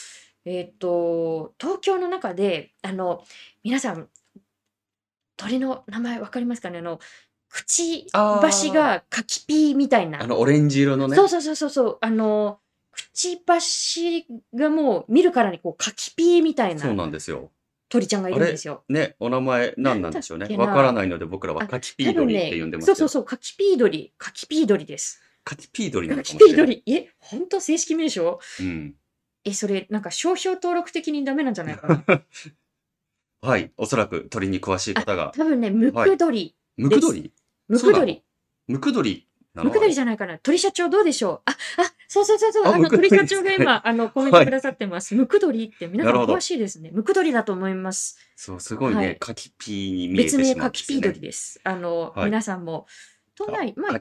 [0.47, 3.23] えっと、東京の中で、あの、
[3.63, 4.09] 皆さん、
[5.39, 6.81] 鳥の名前わかりますかね？
[6.81, 6.99] あの、
[7.49, 10.27] くちばしあが柿ピーみたいあ、あな。
[10.27, 11.17] のオレンジ色のね。
[11.17, 12.61] そうそうそうそうあの、
[12.93, 17.51] くちばしがもう見るからにこう柿ピーみたいそうななんですよ。
[17.89, 18.85] 鳥ちゃんがいるんですよ。
[18.91, 20.47] ね、お名前何なんでしょうね？
[20.49, 20.93] けわからな。
[21.01, 25.23] ないので僕らはあ、カキピードリってね、呼んでますけど、そうそうそう、カキピードリ、カキピードリです。
[25.45, 26.77] カキピードリなカのかもしれない。
[26.77, 27.61] キピードリ、え、本当？
[27.61, 28.41] 正式名称？
[28.61, 28.95] うん。
[29.45, 32.05] え、それ、なんか商標登録的にダメなんじゃないかな？
[33.41, 33.73] はい。
[33.77, 35.33] おそらく鳥に詳しいあ、方が。
[35.37, 36.11] 多分ね、ムはい。
[36.11, 36.57] クドリ？
[36.77, 37.33] ムクドリ
[37.69, 38.25] ムクドリ。
[38.67, 39.95] ムクドリなムクドリ。
[39.95, 40.39] じゃないかな。
[40.39, 41.51] 鳥社長どうでしょう？
[41.51, 41.57] あ、あ、
[42.09, 43.43] そうそうそうそう、あ、あの、鳥課長。
[43.43, 44.45] が今、 あの、コメンはい。
[44.45, 45.15] トくださってます。
[45.15, 46.41] ムクドリって皆さん詳。
[46.41, 46.91] しいですね。
[46.93, 48.19] ムクドリだと思います。
[48.37, 49.17] そう、すごいね、はい。
[49.19, 51.03] カキピーに見え別てしまうん名カキピー。
[51.03, 51.61] ドリです。
[51.65, 52.25] あの、はい。
[52.27, 52.87] 皆さんも、
[53.35, 54.01] 都あ、内、まあ。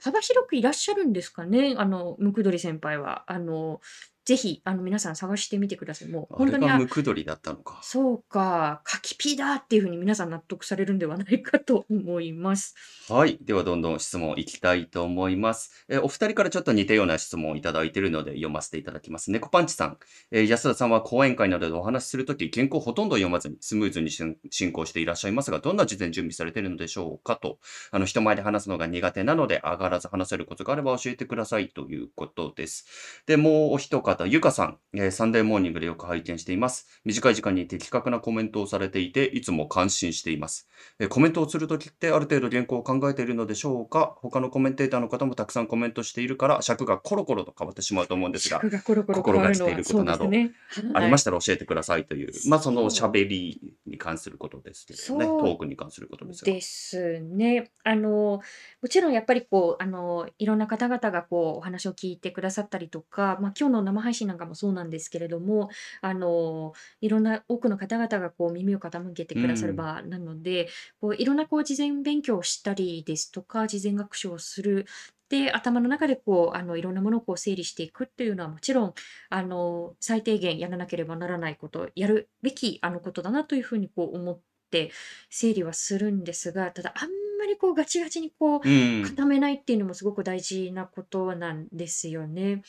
[0.00, 1.74] 幅広くいらっしゃるんですかね？
[1.76, 3.30] あの、ムクドリ先輩は。
[3.30, 3.80] あの、
[4.26, 6.08] ぜひ、あの、皆さん探してみてください。
[6.08, 7.78] もう、あ本当に、あ、れがムクドリだったのか。
[7.82, 12.74] そうか、カキピーだっていうふうに皆さん納得されるんではないかと思います。
[13.08, 13.38] はい。
[13.40, 15.86] では、どんどん質問いきたいと思います。
[15.88, 19.30] えーお二人からちょっと似たような質問をいただいているので読ませていただきます。
[19.30, 19.98] 猫パンチさん。
[20.32, 27.58] えー安田さんは講演会などでお話しするとき、原稿をほとんど読まずにスムーズに進進行していらっしゃいますが、どんな事前準備されているのでしょうかと。
[27.92, 32.86] あの、人前で話すのが苦手なので、上がらず話せるコツがあれば教えてくださいということです。
[33.26, 34.78] で、もうお一方、ゆかさん。
[34.94, 36.86] えーサンデーモーニングでよく拝見しています。
[37.04, 40.68] 短い時間に的確なコメントをされていて、いつも感心しています。
[40.98, 44.16] えーコメントをするときってある程度原稿を考えているのでしょうか？
[44.22, 50.52] 他のコメンテーターの方もたくさんコメントしているから尺がコロコロと変わってしまうと思うんですが、 尺がコロコロ変心がけていることなどすね。
[50.94, 51.10] ありはい。
[51.10, 53.10] ましたら教えてくださいという、まあそのそう。
[53.10, 56.52] 喋りに関することですけれどね、トークに関することですが。
[56.52, 57.70] ですね。
[57.84, 58.40] あの、
[58.82, 65.68] もちろんやっぱりこう、あの、いろんな方々がこう、お話を聞いてくださったりとか、まあ今日の生配信なんかもそうなんですけれども、
[66.00, 69.76] あの、いろんな多くの方々がこう耳を傾けてうくださるん。
[69.76, 70.68] 場なので、
[71.00, 74.86] こういろんなこう事前勉強をしたりですとか、事前学習をする。
[75.28, 78.94] で、頭の中でこう、あの、いろんなものをこう整理していくっていうのはもちろん、
[79.28, 84.40] あの、最低限やらなければならないこと、やるべきあのことだなというふうにこう思っ
[84.70, 84.92] て
[85.30, 89.20] 整理はするんですが、ただあんまりこうガチガチにこううん。
[89.20, 92.62] 固めないっていうのもすごく大事なことなんですよね。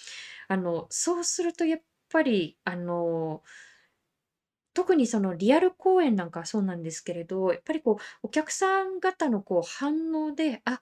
[0.48, 3.44] あの、そうするとやっぱり、あの、
[4.74, 10.80] 特にそのリアル公演なんかはそうなんですけれど、やっぱりこう、お客さん方のこう反応で、あ、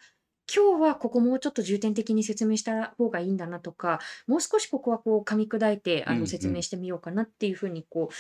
[0.54, 6.58] 今日はここもうちょっと重点的に説明した方がいいんだなとか、もう少しここはこう噛み砕いてうんあの説うん。
[6.58, 8.14] 明してみようかなっていうふうにこう、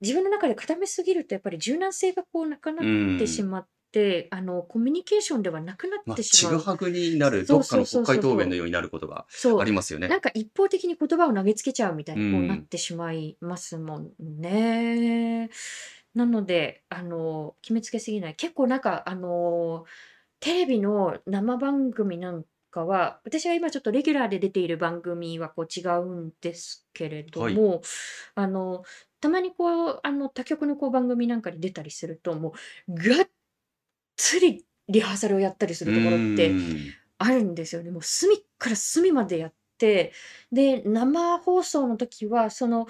[0.00, 3.44] 自分の中で固めすぎるとやっぱり柔軟性がこうなくなうってしん。
[3.44, 6.58] まって、あの、コミュニケーションではなくなっまあ、てしまう。
[6.58, 8.44] はぐになるそうどっかそうの国会答そうそうそう。
[8.44, 9.62] 弁のようになることがそう。
[9.62, 10.08] ありますよね。
[10.08, 12.68] なんか一方的に言葉を投げつけちゃうみたいうにこうなっん。
[12.68, 15.50] てしまいますもんね。
[16.14, 18.36] なので、あの、決めつけすぎない。
[18.36, 19.84] 結構なんか、あの、
[20.40, 27.62] テレビの生番組なんかは、私が今ちょっとレギュラーで出ている番組はこう違うんですけれどはい。
[27.62, 27.82] も、
[28.36, 28.84] あの、
[29.20, 32.54] たまにこう、あの、他局のこう番組なんかに出たりすると、も
[32.88, 33.30] う、がっ
[34.18, 36.94] つりリハーサルをやったりすうるところってん。
[37.18, 37.90] あるんですよね。
[37.90, 40.12] もう隅から隅までやって、
[40.52, 42.86] で、生放送の時は、その、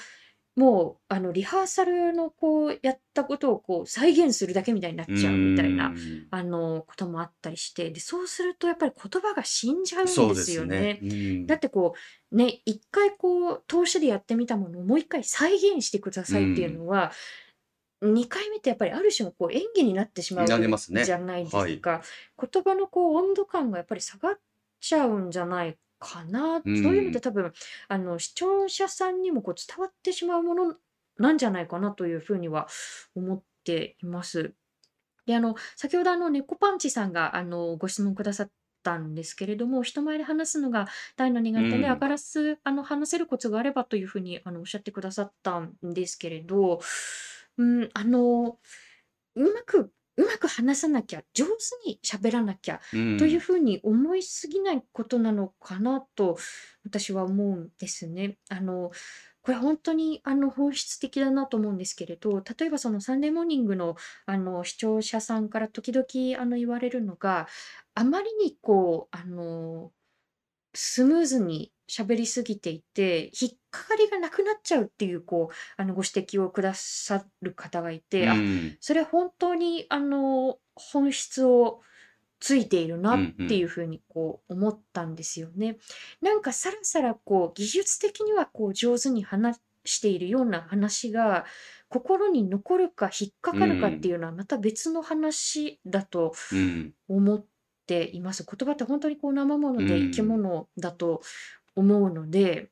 [0.57, 6.27] もう、あの、リハーサルのこう、やったことをこう、再現するだけみたいになっうちゃうみたいな、ん。
[6.33, 10.53] あの、こともあったりして、で、そうするとやっぱり言葉が死んじゃうんでです。
[10.53, 10.99] よね。
[11.01, 11.47] うん。
[11.47, 11.95] だってこ
[12.33, 16.25] う、ね、一回こう、通しでやってみたものをもう一回再現してくだう。
[16.25, 17.13] さいっていうんのは、
[18.03, 20.55] 2回目ってやっぱりある種のこう演技になってしまう。
[20.91, 21.75] じゃないではい。
[21.75, 22.03] すか。
[22.41, 24.41] 言葉のこう温度感がやっぱり下がっ
[24.81, 26.65] ちゃうんじゃないかな。
[26.65, 27.21] うそういうのってん。
[27.21, 27.53] 多分、
[27.89, 30.77] あの、視聴者さんにもこう伝わってしまうもの
[31.19, 32.69] なんじゃないかなというふうには
[33.15, 34.55] 思っています。
[35.27, 38.51] で、あの、先ほどあの、猫パンチさんがあの、ご質問くださっ
[38.83, 41.99] たんですけれども、人前で話すのが大の苦う手で、上ん。
[41.99, 46.81] がらす、あの、話せるコツがあればというふうにあの、おっしゃってくださったんですけれど、
[47.59, 48.59] うん、あの、
[49.35, 51.53] うまく、うまく話さなきゃ、上手
[51.87, 53.19] に喋らなきゃう。
[53.19, 56.39] というんふうに思いすぎないことなのかなと
[56.85, 58.39] 私は思うんですね。
[58.49, 58.91] あの、
[59.43, 67.49] これ本当にあの本質的だなと思うんですけれど、例えばそのサンデーモーニングのあの視聴者さんから時々あの言われるのが、
[67.95, 69.93] あまりにこう、あの、
[70.75, 78.79] スムーズに喋りすぎていて、引っかかりがなくなっちゃうっていう、こう、あのご指摘をくださる方がいうて、あ、ん。
[78.81, 81.81] それは本当にあの本質を
[82.41, 83.49] ついているうなんっうん。
[83.49, 85.79] ていうふうにこう思ったんですよね。
[86.21, 91.47] なんかさらさらこう技術的にはこう上手に話しているような話が
[91.89, 94.09] 心に残るか引っかうかるかってん。
[94.09, 96.95] いうのはまた別の話だとうん。
[97.09, 97.47] 思っ
[97.87, 98.45] ています。
[98.45, 100.29] 言葉って本当にこう生もうので生きん。
[100.29, 101.23] 物だと
[101.79, 102.71] 思うので、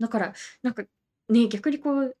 [0.00, 0.84] だからなんか
[1.28, 2.16] ね、逆にこう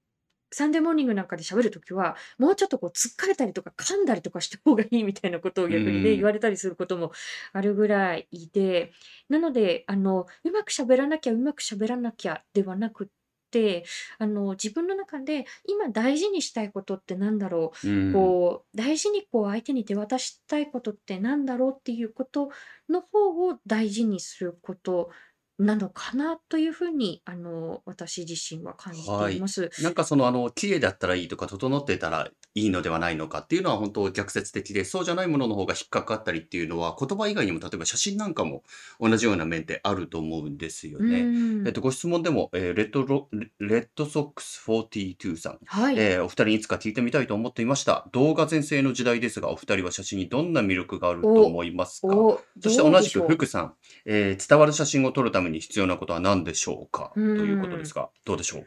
[0.52, 6.24] サンデーモーニングなんかで喋るときは、もうちょっとこう突っかれたりとか噛んだりとかした方がいいみたいなことをう逆にね、言ん。
[6.24, 7.12] われたりすることも
[7.52, 8.92] あるぐらいで、
[9.28, 13.08] なので、あの、うまく喋らなきゃ、うまく喋らなきゃではなくっ
[13.50, 13.84] て、
[14.18, 18.12] あの、自分の中で今大事にしたいことってなんだろう、うん。
[18.12, 22.50] こう、大事にこう相手に手渡したいことってなんだろうっていうこと
[22.90, 25.10] の方を大事にすること
[25.58, 29.32] なのかなというふうに、あの、私自身は感じはい。
[29.32, 29.70] ています。
[29.78, 38.62] なんかその、あの、綺麗だったらいいとか、整ってたらいいのではないのかっていうのは本当逆説的で、そうじゃないものの方が引っかかったりっていうのは、言葉以外にも例えば写真なんかも
[39.00, 41.18] 同じような面ってあると思うんですようね。
[41.18, 41.72] えっん。
[41.72, 45.58] と、ご質問でも、えーレッドロ、レレッドソックス42さん。
[45.64, 45.94] はい。
[45.98, 48.08] えーお二人にいつか聞いてみたいと思っていました。
[48.12, 52.08] 動画全盛の時代ですが、お二人は写真にどんな魅力があるとお、思いますか？
[52.08, 57.12] お、そして同じく福さん、えー伝わる写真を撮るために必要なことは何でしょうか？
[57.16, 57.20] う。
[57.20, 57.86] ということでうん。
[57.86, 58.66] すが、どうでしょう？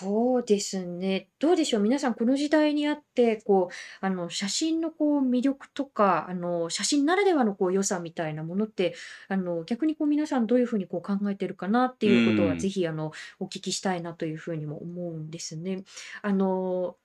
[0.00, 1.30] そうですね。
[1.38, 1.82] どうでしょう？
[1.82, 8.94] 皆さん、この時代にあって、こう、あの、写真のこう魅力とか、あの、写真ならではのこう良さみたいなものって、
[9.28, 12.70] あの、逆にこう皆さんどういうふうにこう考えてるかなってういうことは、ぜん。
[12.70, 15.84] ひ、あの、お聞きしたいなというふうにも思うんですね。
[16.22, 16.96] あの、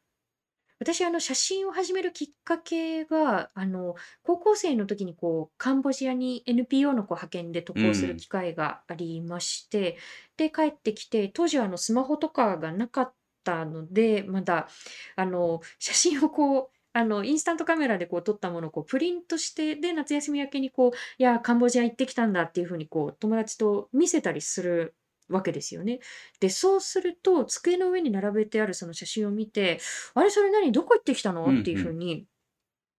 [0.83, 8.17] 私、あの、写真を始めるきっかけが、あの、高校生の時にこう、カンボジアに NPO のこう派遣で渡う航するん。
[8.17, 9.97] 機会がありまして、
[10.37, 14.67] で、帰ってきて、当時はあの、スマホとかがなかったので、まだ、
[15.15, 24.95] あの、写真をこう、あの、インスタントカメラでこう撮ったものをこうプリントして、で、夏休み明けにこう、いや、カンボジア行ってきたんだっていうふうにこう、友達と見せたりする
[25.29, 25.99] わけですよね。
[26.39, 29.79] で、そうすると、机の上に並べてあるその写真を見て、
[30.13, 30.71] あれ、それ何？
[30.71, 31.89] どこ行ってきたうのっていうふん。
[31.89, 32.27] うに、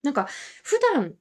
[0.03, 0.29] なんか、
[0.65, 1.15] 普段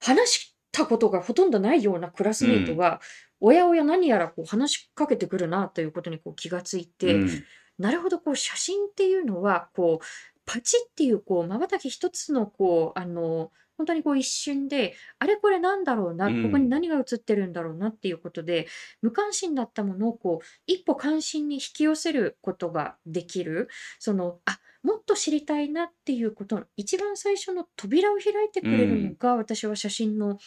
[0.00, 2.50] 話したことがほとんどないようなクラスうん。
[2.50, 3.00] メイトが、
[3.40, 7.46] おやおや何やらこう話しかけてくるなということにこう気がついうて、ん。
[7.78, 10.06] なるほど、こう写真っていうのは、こう、
[10.46, 16.70] パチっていうこう瞬き一つのこう、あの、本当にこう一瞬で、あれこれなんだろううな、ここにん。
[16.70, 18.66] 何が写ってるんだろうなっていうことで、
[19.02, 23.68] 無関心だったものをこう、一歩関心に引き寄せることができる。
[23.98, 29.16] その、あ、もっと知りたいなっていうことの一番最初の扉を開いてうくれるのん。
[29.18, 30.38] が、私は写真の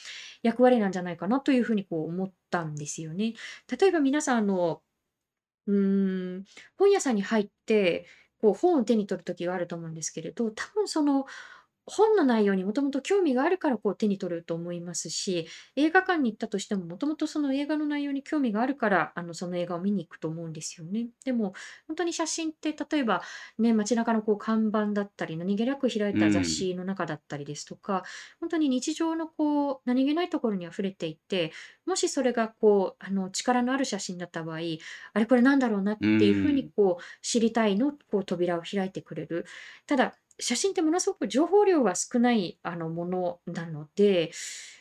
[0.41, 3.33] 役割なんじゃないかなというふうにこう思ったんですよね。
[3.79, 4.81] 例えば皆さん、あの、
[5.67, 6.45] うーん、
[6.77, 11.25] 本屋さんに入って、こう本を手に取る時があると思うんですけれど、多分その
[11.85, 21.09] 本の内容にもともと興味があるからこう手に取ると思いますし、映画館に行ったとしても、もともとその映画の内容に興味があるから、あの、その映画を見に行くと思うんですよね。
[21.25, 21.53] でも、
[21.87, 23.21] 本当に写真って、例えば
[23.57, 26.63] ね、街中のこう看板だったり、何気なく開いうた雑ん。
[26.63, 28.03] 誌の中だったりですとか、
[28.39, 31.51] 本当に日常のこう、何気ないところに溢れていて、
[31.85, 34.59] もしそれがこう、あの、力のある写真だった場合、
[35.13, 36.73] あれこれなんだろうなっうていうふうにん。
[36.75, 39.45] こう、知りたいの、こう扉を開いてくれる。
[39.87, 44.31] ただ、写真ってものすごく情報量が少ないあのものなので、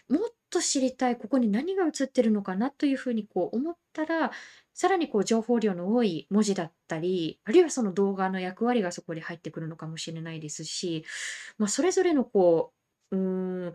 [0.09, 0.21] もっ
[0.51, 4.33] と知りたい、ここに何が写ってるのかなというふうにこう思ったら、
[4.75, 11.05] さらにこう情報量の多い文字だったり、あるいはその動画の役割がそこで入ってくるのかもしれないですし、
[11.59, 12.73] まあ、それぞれのこ
[13.11, 13.73] う、うーん、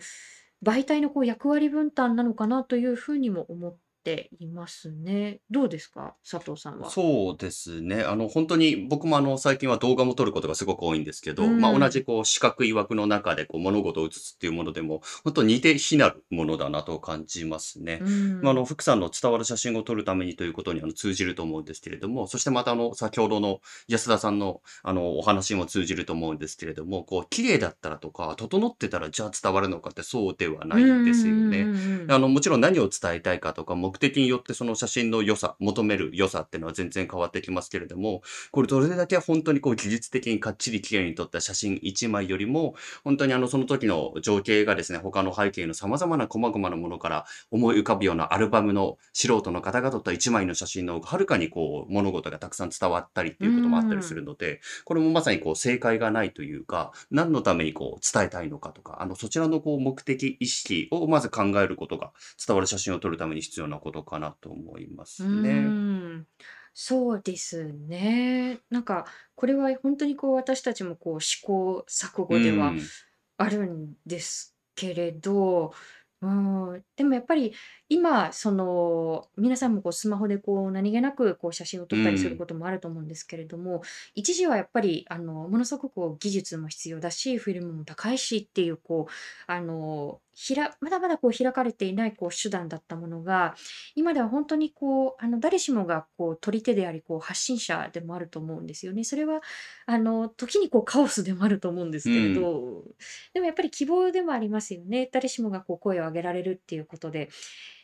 [0.63, 5.41] 媒体のこう役割分担なのかなというふうにも思っていますね。
[5.51, 6.89] どうですか、佐藤さんは。
[6.89, 8.03] そうですね。
[8.03, 17.99] あの、本当に僕もあの、最近は動画も撮ることがすごく多いんですけうど、まあ、同ん、じこう、四角い枠の中でこう、物事を映すっていうものでも、本当似て非なるものだなと感じますね。
[18.01, 18.05] う
[18.41, 31.61] まあ、あの、ん、福さんの伝わる写真を撮るためにということにあの通じると思うんですけれども、そしてまたあの、先ほどの安田さんのあの、お話にも通じると思うんですけれども、こう、綺麗だったらとか、整ってたらじゃあ伝わるのかってそうではうないんですよん、ね。
[31.61, 62.11] うん、うん、あの、もちろん何を伝えたいかとか、目目的によってその写真の良さ、求める良さっていうのは全然変わってきますけれども、これどれだけ本当にこう技術的にかっちり綺麗に撮った写真1枚よりも、本当にあのその時の情景がですね、他の背景の様々な細々なものから思い浮かぶようなアルバムの素人の方が撮った1枚の写真の方がはるかにこう物事がたくさん伝わったりっていうこともあったりす、るので、これもまさにこう正解がないというか、何のためにこう伝えたいのかとか、あのそちらのこう目的意識をまず考えることが
[62.45, 65.77] 伝わる写真を撮るために必要なことかなと思いまうすね。
[66.19, 66.27] ん、
[66.73, 68.59] そうですね。
[68.69, 72.91] なんか、これは本当にこう私たちもこう試行錯う誤ではん。
[73.37, 75.73] あるんですけれど、
[76.21, 77.53] うん、でもやっぱり
[77.89, 82.37] 今、その、皆さんもこうスマホでこう何気なくこう写真をう撮ったりするん。
[82.37, 83.81] こともあると思うんですけれども、
[84.15, 93.55] 一時はやっぱりあのものすごくこう技術も必要だし、フィルムも高いしっていうこうあのひらまだまだこう開かれていないこう手段だったものが、
[93.95, 99.03] 今では本当にこうあの誰しもがこう取り手でありこう発信者でもあると思うんですよね。
[99.03, 99.41] それは
[99.85, 102.33] あの時にこうカオスでもあると思うんですけれうん。
[102.33, 102.83] ど、
[103.33, 105.09] でもやっぱり希望でもありますよね。
[105.11, 107.29] 誰しもがこう声を上げられるっていうことで。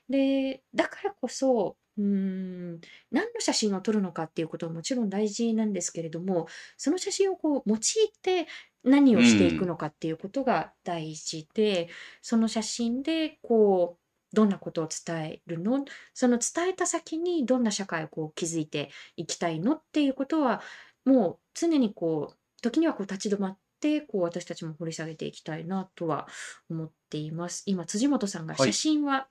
[0.09, 2.79] で、だからこそ、うーん、
[3.11, 6.47] 何の写真を撮るのかっていうことはもちろん大事なんですけれども、
[6.77, 7.79] その写真をこう用い
[8.21, 8.47] て
[8.83, 9.67] 何うをしていくん。
[9.67, 11.89] のかっていうことが大事で、
[12.21, 15.85] その写真でこう、どんなことを伝えるの？
[16.15, 19.73] その伝えた先にどんな社会をこう築いていきたいの？
[19.75, 20.61] っていうことは
[21.05, 26.27] もう常にこう時にはこう立ち止まってこう私たちも掘り下げていきたいなとは
[26.69, 27.61] 思っています。
[27.67, 28.79] 今辻本さんが写はい。
[28.79, 29.27] 真は、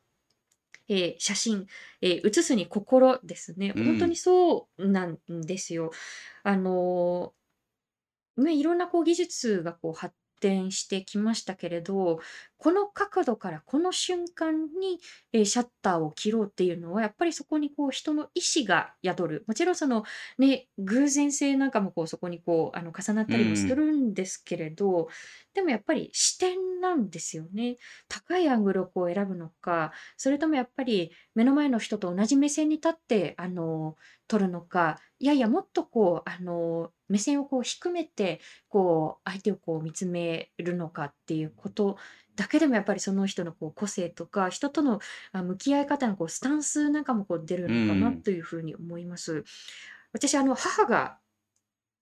[0.88, 1.66] えー写真、
[2.00, 3.74] えー写すに心ですね。
[3.74, 4.16] う本当にん。
[4.16, 5.90] そうなんですよ。
[6.44, 12.20] あのーね、いろんなこう技術がこう発展してきましたけれど、
[12.58, 15.00] この角度からこの瞬間に、
[15.32, 19.44] えーシャッターを切ろうっていうのは、やっぱりそこにこう人の意志が宿る。
[19.46, 20.04] もちろんその
[20.38, 23.74] ね、偶然性なんかもこうそこにこうあの重なっうたりもすん。
[23.74, 25.08] るんですけれど、
[25.54, 27.76] でもやっぱり視点なんですよね。
[28.08, 33.96] 高いアングルをこう選ぶのか、それともやっぱり目の前の人と同じ目線に立ってあの
[34.28, 41.96] 撮るのか、いやいやもっとこうあの目線をこう低めてこう相手をこう見つめるのかっていうこと
[42.34, 44.98] だけでもやっぱりその人のこう個性とか人との
[45.30, 47.68] あ向き合い方のこうスタンスなんかもこう出るう。
[47.68, 49.44] のかなんというふうに思います。
[50.12, 51.18] 私あの母が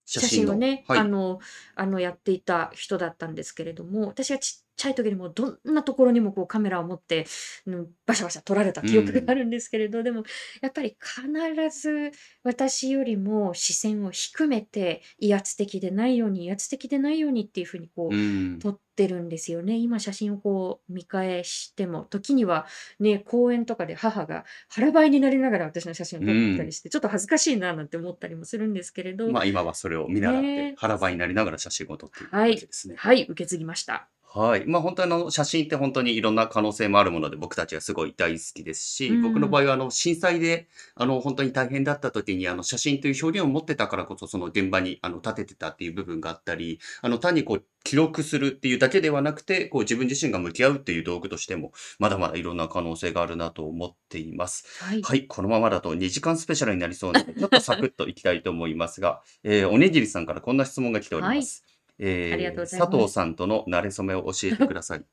[0.06, 0.20] 写。
[0.20, 0.98] 真をね、はい。
[0.98, 1.38] あの、
[1.76, 7.26] あのやっていた人だったんですけれども、私がちっちゃい時にもうどんなところにもこうカメラを持って、
[7.66, 9.38] うん、バシャバシャ撮られたう記憶があん。
[9.38, 10.24] るんですけれど、でも
[10.62, 12.12] やっぱり必ず
[12.42, 19.76] 私よりも視線を低めて威圧的でないように威圧的でないようにっていうふうにこううん撮ってるんですよね。
[19.76, 22.66] 今写真をこう見返しても、時には
[22.98, 26.72] ね、公園とかで母が腹ばいになりながら私の写真をう撮ってたりん。
[26.72, 32.94] して、ちょっと恥ずかしいななんて思ったりもするんですけれど、まあ今はそれを見習ってね腹ばいになりながら写真を撮っているはい、わけですね。
[32.98, 34.08] はい、受け継ぎました。
[34.32, 34.64] はい。
[34.64, 54.64] まあ本当にあの写真って本当にいろんな可能性もあるもので僕たちはすごい大好きですうし、僕の場ん、合はあの震災であの本当に大変だった時にあの写真という表現を持ってたからこそその現場にあの立ててたっていう部分があったり、あの単にこう記録するっていうだけではなくて、こう自分自身が向き合うっていう道具としてもまだまだいろんな可能性があるなと思っています。
[54.78, 55.02] はい。
[55.02, 55.26] はい。
[55.26, 61.38] このままだと2時間スペシャルになりそうなので、ちょっとサクッといきたいと思いますが、えーおにぎりさんからこんな質問が来ておりはい。
[61.38, 61.64] ます。
[61.64, 61.69] ありがとう
[62.00, 62.60] えー。
[62.78, 65.04] 佐藤さんとの馴れ初めを教えてください。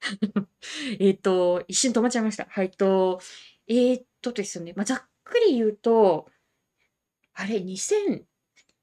[0.98, 2.46] えっと、一瞬止まっちゃいました。
[2.48, 3.20] はいと、
[3.68, 6.30] えーっとですね、まあ、ざっくり言うと、
[7.34, 8.24] あれ、2010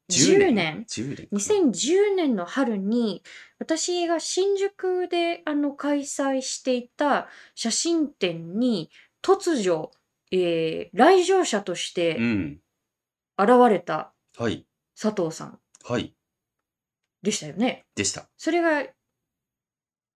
[0.09, 0.53] 10年？
[0.53, 3.23] 年 ?10 年かな ?2010 年の春に、
[3.59, 8.89] 私が新宿であの開催していた写真展に、
[9.21, 9.91] 突如、
[10.31, 12.61] えー来場者としうてん。
[13.39, 14.65] 現れたはい。
[14.99, 16.13] 佐藤さんはい。
[17.21, 17.85] でしたよね。
[17.95, 18.27] でした。
[18.37, 18.85] それが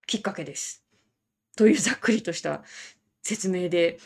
[0.07, 0.83] きっかけです。
[1.55, 2.63] というざっくりとした
[3.23, 3.99] 説明で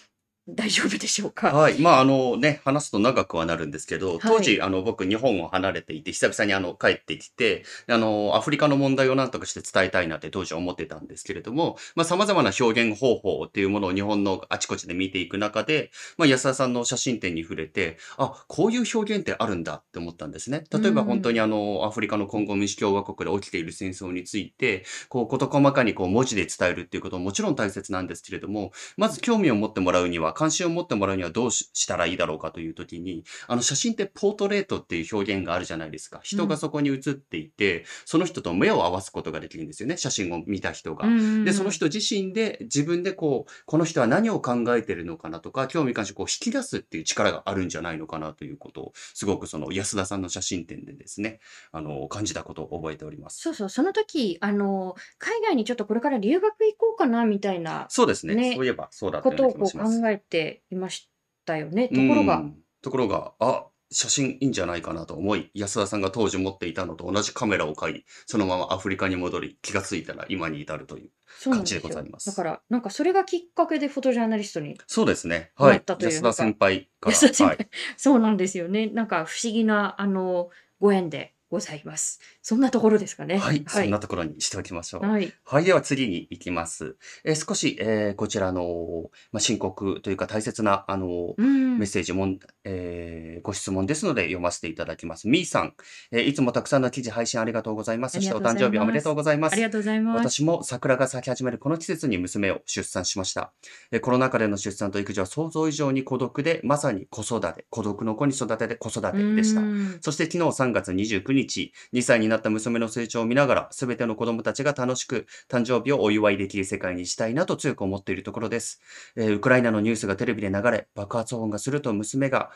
[0.48, 1.48] 大丈夫でしょうか？
[1.56, 1.80] はい。
[1.80, 4.44] まあ、あのね、話すと長くはなるんですけど、当はい。
[4.44, 15.90] 時、あの、僕、日本を離れていて、久々にあの、帰ってきて、あの、アフリカの問題を何とかして伝えたいなって当時思ってたんですけれども、まあ、様々な表現方法っていうものを日本のあちこちで見ていく中で、
[16.20, 20.64] まあ、安田さんの写真展に触れて、あ、こういう表現ってあるんだって思ったんですね。
[20.72, 21.42] う例えば本当にん。
[21.42, 36.22] あの、アフリカのコンゴ民主共和国で起きている戦争について、こう、事細かにこう、文字で伝えるっていうことももちろん大切なんですけれども、まず興味を持ってもらうには、関心を持ってもらうにはどうししたらいいだろうかという時に、あの写真ってポートレートっていう表現があるじゃないですか。
[36.38, 36.58] う人がん。
[36.58, 39.98] そこに写っていて、その人と目を合わすことができるんですよね。
[39.98, 41.14] 写真を見た人うが。
[41.44, 41.72] で、そのん。
[41.72, 51.40] 人自身で自分でこう、この人は何を考えてるのかなとか、興味関心をこう引き出すっていう力があるんじゃないのかなということを、すごくその安田さんの写真展でですね、
[51.72, 53.42] あの、感じたことを覚えております。
[53.42, 58.34] そうそう、その時、あの、海外にちょっとこれから留学行こうかなみたいなそうですね。
[58.34, 59.54] そね、ういえばそうだったことを。
[59.54, 61.10] 考えていまし
[61.46, 61.90] たよね。
[61.92, 62.56] うところが、ん。
[62.82, 71.10] ところが、あ、写真いいんじゃないかなと思い、安田さんが当時持っていたのと同じカメラを買い、そのままアフリカに戻り、気がついたら今に至るという
[71.44, 71.82] 感じで。
[71.82, 72.30] ございます。
[72.30, 75.52] だから、なんかそれがきっかけでフォトジャーナリストにそうですね。
[75.56, 75.74] はい。
[75.74, 77.58] なったという、安田先輩か安田ら、はい。
[77.58, 78.88] 先輩、そうなんですよね。
[78.88, 80.50] なんか不思議な、あの、
[80.80, 82.20] ご縁でございます。
[82.42, 83.38] そんなところですかね。
[83.38, 83.64] はい。
[83.68, 83.88] そはい。
[83.88, 85.02] んなところにしておきましょう。
[85.02, 85.34] はい。
[85.44, 85.64] はい。
[85.66, 86.98] では次に行きます。
[87.24, 91.42] えー少し、えーこちらの、まあ、深刻というか大切な、あの、う
[91.78, 91.88] メッん。
[91.88, 95.28] セージもん、えーご質問ですので読ませていただきます。
[95.28, 95.74] みーさん、
[96.12, 98.14] えーいつもたくさんの記事配信ありがとうございます。
[98.16, 99.02] そしてお誕生日おめで。
[99.02, 99.54] とうございます。
[99.54, 100.32] ありがとうございます。
[100.32, 103.54] 私も桜が咲き始めるこの季節に娘を出産しました。
[103.92, 109.62] えーコロナ禍での出産と育児は想像以上に孤独で、まさに子育て、孤独の子に育てて子育うてでした。
[109.62, 109.98] ん。
[110.02, 118.82] そして昨日3月29日、2歳になった娘の成長を見ながら、すべての子供たちが楽しく誕生日をお祝いできる世界にしたいなと強く思っているところです。
[119.16, 122.52] えーウクライナのニュースがテレビで流れ、爆発音がすると娘が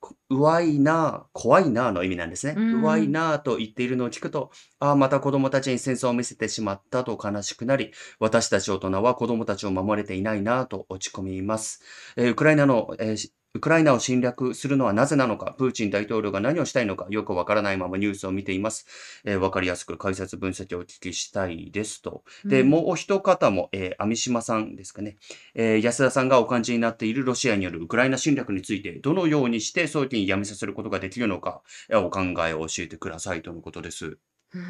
[0.00, 2.54] こうわいな、怖いなの意味なんですね。
[2.58, 11.82] うわいなと言っているのを聞くと、ああ、また子供たちに戦争を見せてしまったと悲しくなり、私たち大人は子供たちを守れていないなと落ち込みます。
[12.16, 18.86] えーウクライナの、えーしウクライナを侵略するのはなぜなのか、プーチン大統領が何をしたいのか、よくわからないままニュースを見ています。
[19.24, 22.24] えーわかりやすく解説分析をお聞きしたいですと。
[22.44, 25.16] で、うんもうお一方も、えー、網島さんですかね。
[25.54, 34.18] えー安田さんがお感じになっているロシアによるウクライナ侵略について、どのようにして早期にやめさせることができるのか、えーお考えを教えてくださいとのことです。
[34.54, 34.60] うー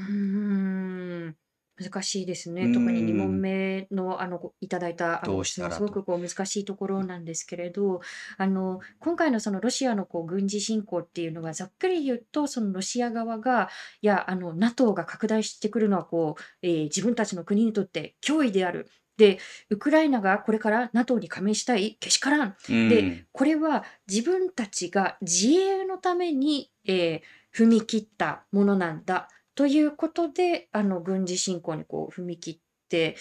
[1.30, 1.36] ん
[1.80, 2.72] 難しいですね。
[2.72, 8.00] 特に2問目のあのごいただいたあどの質問、うしたらすごくこう難しいところなんですけれど、
[8.36, 13.68] あの今回のそのロシアのこう軍事侵攻っていうのは、ざっくり言うと、そのロシア側が、
[14.02, 18.88] いや、あの NATO が拡大してくるのはこう、えー自分たちの国にとって脅威である。
[19.16, 22.56] で、ウクライナがこれから NATO に加盟したい、けしからん。
[22.70, 27.20] うんで、これは自分たちが自衛のために、えー
[27.56, 29.28] 踏み切ったものなんだ
[29.58, 33.16] ということで、あの軍事侵攻にこう踏み切って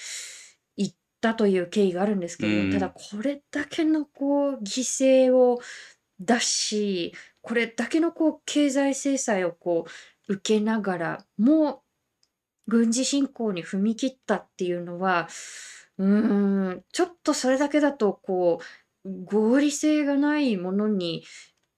[0.75, 2.71] いったという経緯があるんですけれど、うん。
[2.71, 5.57] ただこれだけのこう犠牲を
[6.19, 7.11] 出し、
[7.41, 9.85] これだけのこう経済制裁をこ
[10.27, 11.81] う受けながらも
[12.67, 15.29] 軍事侵攻に踏み切ったっていうのは、
[15.97, 18.59] うーん、ちょっとそれだけだとこ
[19.03, 21.23] う合理性がないものに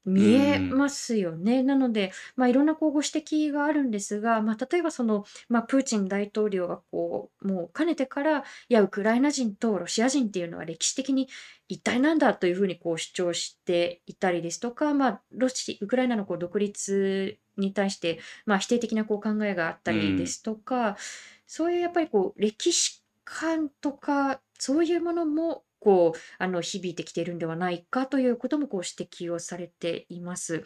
[0.09, 1.63] 見えますよね。
[1.63, 11.29] なので、まあ、いろんなこうご指摘があるんですが、まあ、例えばその、まあ、プーチン大統領がこうもうかねてからいやウクライナ人とロシア人っていうのは歴史的に
[11.67, 20.97] 一体なんだというふうにこう主張していたりですとか、まあ、ロシウクライナのこう独立に対して、まあ、否定的なこう考えがあったりですとか、
[21.45, 30.63] そういうやっぱりこう歴史観とかそういうものもこうあの響いてきているんではないかということもこう指摘をされています。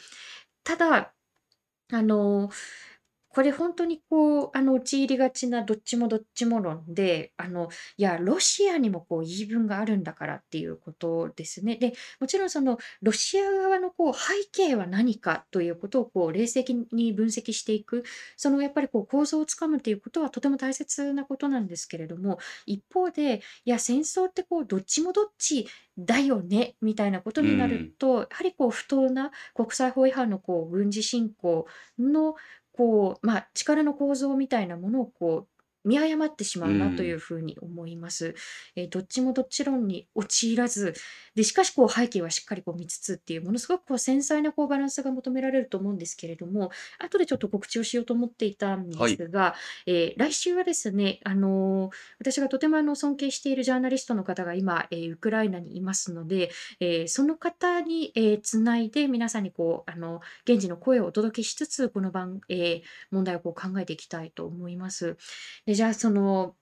[0.63, 1.13] ただ
[1.91, 2.49] あの
[3.33, 11.77] これ本当にこうあの陥りがちなどっちもどっちも論であのいやロシアにもこう言い分があるんだからっていうことですね。
[11.77, 18.03] でもちろんそのロシア側のこう背景は何かということをこう冷静に分析していく
[18.37, 25.67] そのやっぱりこう構造をつかむということはとても大切なことなんですけれども一方でいや戦争ってこうどっちもどっち
[25.97, 31.67] だよねみたいなことになると、やはりこう不当な国際法違反のこう軍事侵攻
[31.99, 32.35] の
[32.73, 38.35] こう、まあ、力の構造みたいなものをこう見誤ってしまうなというふうに思います。
[38.75, 40.93] えーどっちもどっち論に陥らず
[41.35, 49.55] でしかしこう背景はしっかりこう見つつっていうものすごくこう繊細なこうバランスが求められると思うんですけれども後でちょっと告知をしようと思っていたんですが、
[49.85, 62.81] えー来週はですね、あのー私がとてもあの尊敬しているジャーナリストの方が今、えーウクライナにいますので、えーその方に、えーつないで皆さんにこうあの現地の声をお届けしつつこの番、えー
[63.11, 65.17] 問題をこう考えていきたいと思います。
[65.65, 66.55] でじゃあその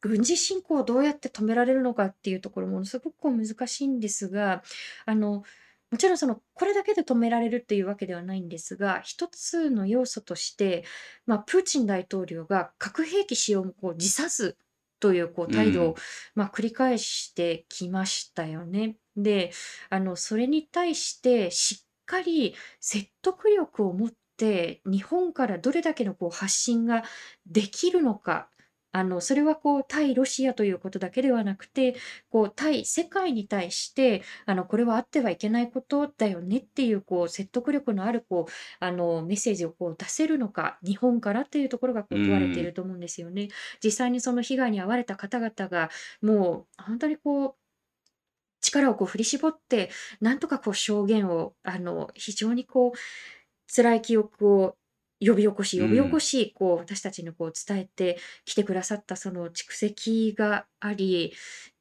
[0.00, 4.62] 軍事侵攻をどうやって止められるのかっていうところものすごくこう難しいんですが
[5.04, 5.42] あの
[5.90, 10.84] もちろんそのこれだけで止められるっていうわけではないんですが一つの要素として、
[11.26, 14.56] まあ、プーチン大統領が核兵器使用をこう辞さず
[14.98, 15.94] というこう態度を、うん
[16.34, 18.96] まあ、繰り返してきましたよね。
[19.16, 19.52] で
[19.90, 27.04] あのそれに対してしっかり説得力を持って日本からどれだけのこう発信が
[27.46, 28.48] できるのか
[28.96, 31.96] あのそれはこう対ロシアということだけではなくて
[32.30, 43.48] こう対世界に対してあのこれはあってはいけないことだよねっていうこう説得力のあるこうあのメッセージをこう出せるのか日本からっていうところがこう問われていると思うんですよね。
[43.84, 45.90] 実際にその被害に遭われた方々が
[46.22, 47.54] もう本当にこう
[48.62, 49.90] 力をこう振り絞って
[50.22, 52.98] なんとかこう証言をあの非常にこう
[53.74, 54.76] 辛い記憶を
[55.20, 55.88] 呼び起こしうん。
[55.88, 61.32] 呼び起こし、こう私たちにこう伝えてきてくださったその蓄積があり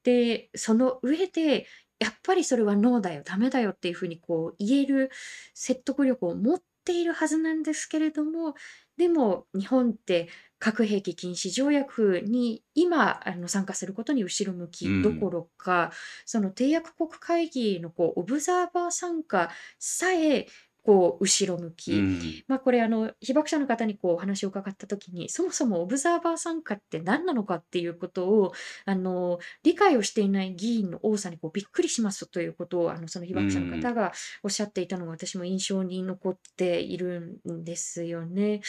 [0.04, 1.66] でその上で
[2.00, 5.12] やっぱりそれはノーだよダメだよっていうふうにこう言える
[5.54, 8.54] 説得力を持っているはずなんですけれども
[8.98, 10.30] でも日本って
[10.60, 15.92] 核兵器禁止条約に今あの参加することに後ろ向きどころか、
[16.26, 20.48] その締約国会議のこうオブザーバー参加さえ
[20.86, 21.96] こう後ろ向うき。
[21.96, 22.46] ん。
[22.48, 28.52] まあこれあの被爆者の方にこうお話を伺った時にそもそもオブザーバー参加って何なのかっていうことを
[28.86, 33.70] あの理解をしていない議員の多さにこうびっくりしますということをあのその被う爆者のん。
[33.70, 34.12] 方が
[34.44, 38.62] おっしゃっていたのが私も印象に残っているんですよね。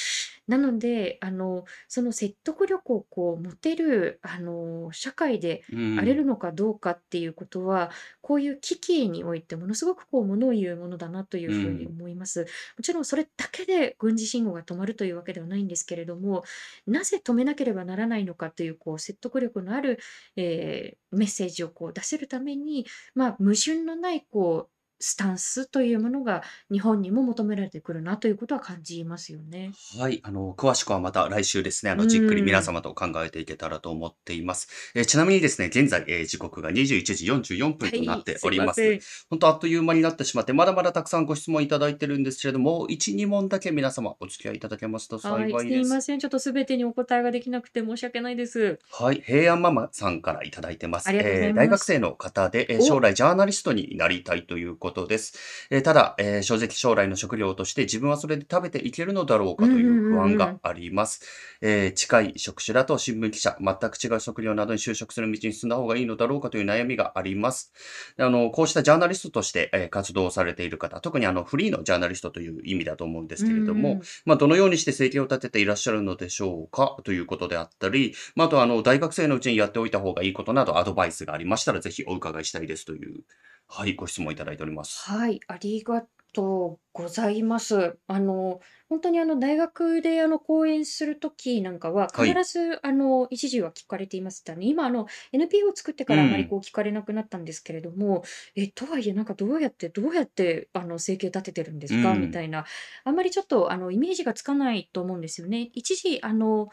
[0.49, 6.27] なのであのその説得力をこう持てるあの社会でうあれるん。
[6.27, 7.91] のかどうかっていうことは
[8.21, 11.97] こういう危機においてものすごくこうものを言うものだなといううふうにん。
[12.07, 12.43] 思います。
[12.43, 16.45] もちろんそれだけで軍事侵攻が止まるというわけではないんですけれども、
[16.87, 19.99] なぜ止めなければならないのかというこう説得力のある、
[20.37, 29.73] えーメッセージをこう出せるために、まあ、矛盾のないこうスタンスというものが日本にも求められてくるなということは感じますよね。
[29.99, 30.21] はい。
[30.23, 32.63] あの、詳しくはまた来週ですね、あうの、じっくり皆ん。
[32.63, 34.69] 様と考えていけたらと思っています。
[34.95, 38.83] えーちなみにですね、現在、えー時刻が21時44分はとなっい、てすおります。
[38.83, 39.01] いません。
[39.31, 45.85] 本当あっという間になってしまって、まだまだたくさんご質問いただいてるんですけれども、1、2問だけ皆様お付き合いいただけますとはい、幸いで。
[45.85, 46.19] すいますせん。
[46.21, 48.79] ちょっとすべてにお答えができなくて申し訳ないです。
[48.91, 49.21] はい。
[49.25, 51.09] 平安ママさんからいただいてます。
[51.09, 51.67] ありがとうござえーいます。
[51.67, 55.39] 大学生の方で、えー将お、来ジャーナリストになりたいということです。
[55.71, 60.57] えーただ、えー正直将来の食料として自分はそれで食べていけるのだろううかという不安が。
[60.63, 61.23] あります。
[61.61, 67.73] えー近い職種だと新聞記者、全く違う職業などに就職する道に進んだ方がいいのだろうかという悩みがあります。
[68.19, 74.01] あの、こうしたジャーナリストとして、えー活動されている方、特にあのフリーのジャーナリストという意味だと思うんですうけれども。
[74.25, 83.21] まあ、どのようにして生計を立てていらっしゃるのでしょうかということであったり、まあ、あとあの、大学生のうちにやっておいた方がいいことなどアドバイスがありましたら、ぜひお伺いしたいですという、
[83.69, 85.09] はい、ご質問いただいております。
[85.09, 87.99] はい、ありがとうございます。
[88.07, 92.43] あの、本当にあの大学であの講演するときなんかははい。
[92.43, 94.67] 必ずあの一時は聞かれていましたね。
[94.67, 96.49] 今あの NPO を作ってうからあまりん。
[96.49, 98.23] こう聞かれなくなったんですけれども、
[98.57, 102.17] え、とはいえなんかどうやってどうやってあの生計立ててるんでうすか？
[102.17, 102.43] みたん。
[102.43, 102.65] いな、
[103.05, 105.71] あんまりちょっとあのイメージがつかないと思うんですよね。
[105.75, 106.69] 一時あの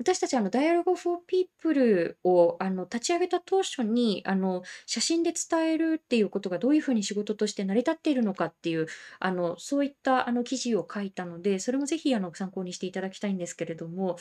[0.00, 8.86] 私たちあの Dialogue for People をあの立ち上げた当初にあの写真で伝えるっていうことがどういうふうに仕事として成り立っているのかっていう
[9.18, 14.16] あのそういったあの記事を書いたのでそれもぜひあの参考にしていただきたいんですけれども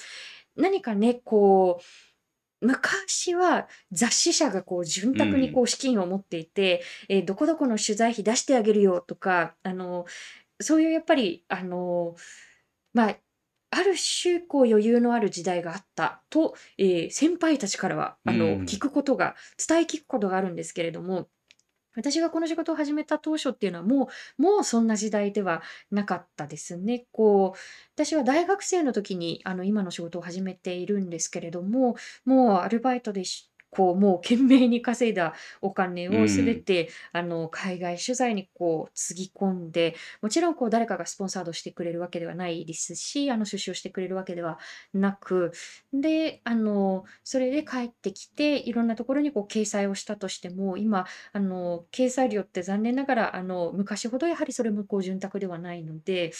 [0.57, 5.63] 何かねこう昔は雑誌社がこう潤う沢にこん。
[5.63, 10.05] う資金を持っていて、えーどこどこの取材費出してあげるよとかあの
[10.59, 12.15] そういうやっぱりあの
[12.93, 13.17] まあ
[13.71, 18.79] ある種こう余裕のある時代があったと、えー先輩たちからはうあの聞ん。
[18.79, 19.35] くことが
[19.67, 21.29] 伝え聞くことがあるんですけれども
[21.95, 24.09] 私がこの仕事を始めた当初っていうのはも
[24.39, 27.07] うもうそんな時代ではなかったですね。
[27.11, 27.59] こう
[27.95, 31.95] 私は大学生の時にあの今の仕事を始めているんですけれども
[32.25, 36.65] もうアルバイトでしこうもう懸命に稼いだお金うをすべん。
[36.65, 44.59] てあの海外取材にこうつぎ込んでもちろんこう誰かがスポンサードしてくれるわけではないですしあの出資をしてくれるわけでは
[44.93, 45.51] なく
[45.93, 56.31] であのそれで帰ってきていろんなところにこう掲載をしたとしても今あの掲載料って残念ながらあの昔ほどやはりそれもこう潤沢ではないので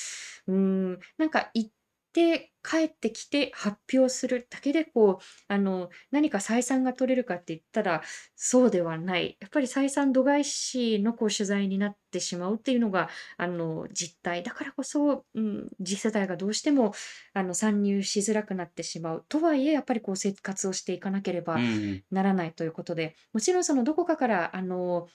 [0.48, 1.70] うーんなんか行
[2.10, 8.02] って帰ってきて発表するだけでこうあの何か採算が取れるかって言ったら
[8.36, 9.38] そうではない。
[9.40, 14.44] やっぱり採算度外視のこう取材になってしまうっていうのがあの実態。
[14.44, 16.94] だからこそ、うん、次世代がどうしても
[17.34, 19.26] あの参入しづらくなってしまう。
[19.30, 22.04] とはいえやっぱりこう生活をしていかなけれうばん。
[22.12, 25.08] ならないということでもちろんそのどこかからあの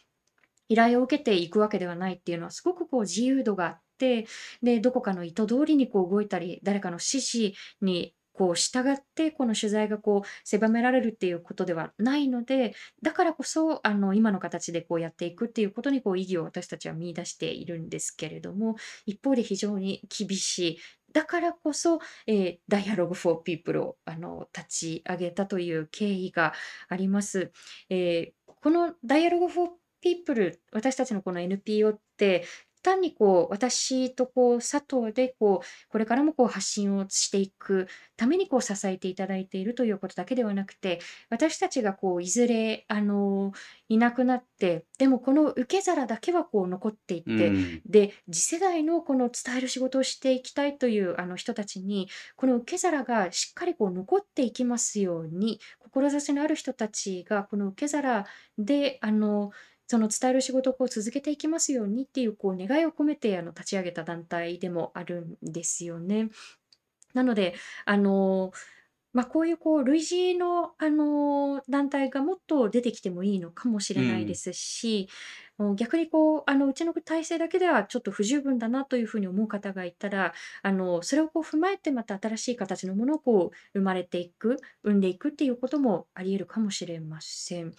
[0.68, 4.26] 依頼を受けていくわけではないっていうのはすごくこう自由度があって
[4.62, 18.74] でどこかの意図通りにこう動いたり誰かの指示にこう従ってこの取材がこう狭められるっていうことではないのでだからこそあの今の形でこうやっていくっていうことにこう意義を私たちは見出しているんですけれども
[19.06, 20.78] 一方で非常に厳しい
[21.12, 26.52] だからこそ、えー、Dialogue for People をあの立ち上げたという経緯が
[26.88, 27.52] あります。
[27.88, 32.44] えーこの Dialogue for People 私たちのこの NPO って
[32.84, 43.52] 単にこう私とこう佐藤でこうこれからもこう発信をしていくためにこう支えていただいているということだけではなくて私たちがこういずれあの
[43.88, 47.80] いなくなってでもこの受け皿だけはこう残っていって、うん。
[47.86, 58.26] で次世代のこの伝える仕事をしていきたいというあの人たちにこの受け皿がしっかりこう残っていきますように志のある人たちがこの受け皿
[58.58, 59.50] であの
[59.86, 66.30] その伝える仕事をこう続けていきますようにっていうこう願いを込めてあの立ち上げた団体でもあるんですよね。
[67.14, 67.54] なので
[67.86, 68.52] あの
[69.12, 70.00] まあ、こういうこう類
[70.32, 74.36] 似の、あの団体がもっと出てきてもいいのかもしうれないでん。
[74.36, 75.08] すし、
[75.58, 87.72] もう逆にこう、あの、うちの体制だけではちょっと不十分だなというふうに思う方がいたら、あの、それをこう踏まえてまた新しい形のものをこう生まれていく、生んでいくっていうこともあり得るかもしれません。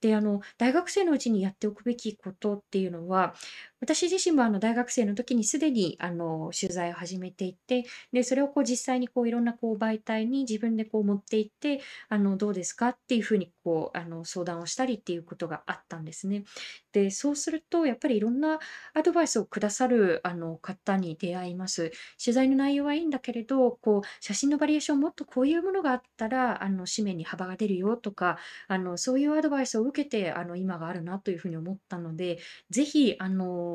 [0.00, 3.34] で、あの、大学生のうちにやっておくべきことっていうのは、
[3.82, 16.44] 私自身もあの大学生の時にすでにあの取材を始めていて、で、それをこう実際にこういろんなこう媒体に自分でこう持っていって、あの、どうですかっていうふうにこう、あの、相談をしたりっていうことがあったんですね。
[16.92, 18.60] で、そうすると、やっぱりいろんな
[18.94, 21.90] アドバイスをくださるあの方に出会います。
[22.22, 32.38] 取材の内容はいいんだけれど、こう、写真のバリエーションもっとこういうものがあったら、あの、紙面に幅が出るよとか、あの、そういうアドバイスを受けて、あの、今があるなというふうに思ったので、
[32.70, 33.71] ぜひ、あの、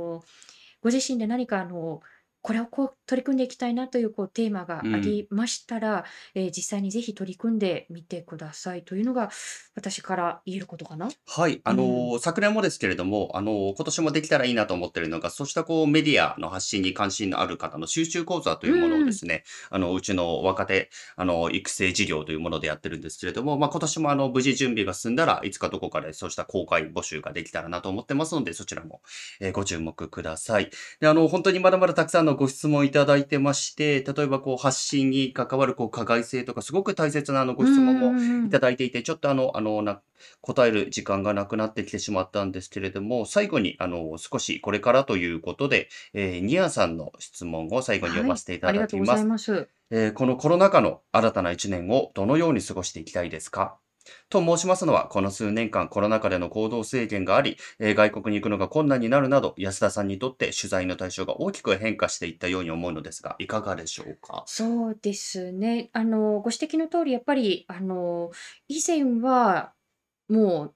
[0.81, 2.01] ご自身で何かあの
[2.41, 9.29] これをこう取り組んでいきたいなというこうテーマがありましたら、えー実際にぜひ取り組んでみてくださいというのが
[9.75, 11.09] 私から言えることかな？
[11.27, 11.61] はい。
[11.63, 29.01] あのー昨年もですけれども、あのー今年もできたらいいなと思ってるのが、そうしたこうメディアの発信に関心のある方の集中講座というものをですね、あの、うちの若手、あの、育成事業というものでやってるんですけれども、まあ、今年もあの、無事準備が進んだらいつかどこかでそうした公開募集ができたらなと思ってますので、そちらも、
[29.41, 30.69] えーご注目ください。
[30.99, 40.01] で、あの、本当にまだまだたくさんのご質問いただいてまして、例えばこう、発信に関わるこう、加害性とか、すごく大切なあの、ご質問ももいただいていて、ちょっとあの、あの、な、
[40.41, 49.25] 答える時間がなくなってきてしまったんですけれども、最後に、あの、少しこれからということで、えーニアさんの質問を最後に読ませていただきますがとうござい。
[49.25, 49.69] ます。
[49.89, 53.77] えーこのコロナ禍の新たな一年をどのように過ごしていきたいですか？
[54.29, 64.43] と申しますのは、この数年間コロナ禍での行動制限があり、えー外国に行くのが困難になるなど、安田さんにとって取材の対象が大きく変化していったように思うのですが、いかがでしょうか？
[64.45, 65.89] そうですね。
[65.93, 68.31] あの、ご指摘の通り、やっぱり、あの、
[68.67, 69.73] 以前は、
[70.29, 70.71] もう、はい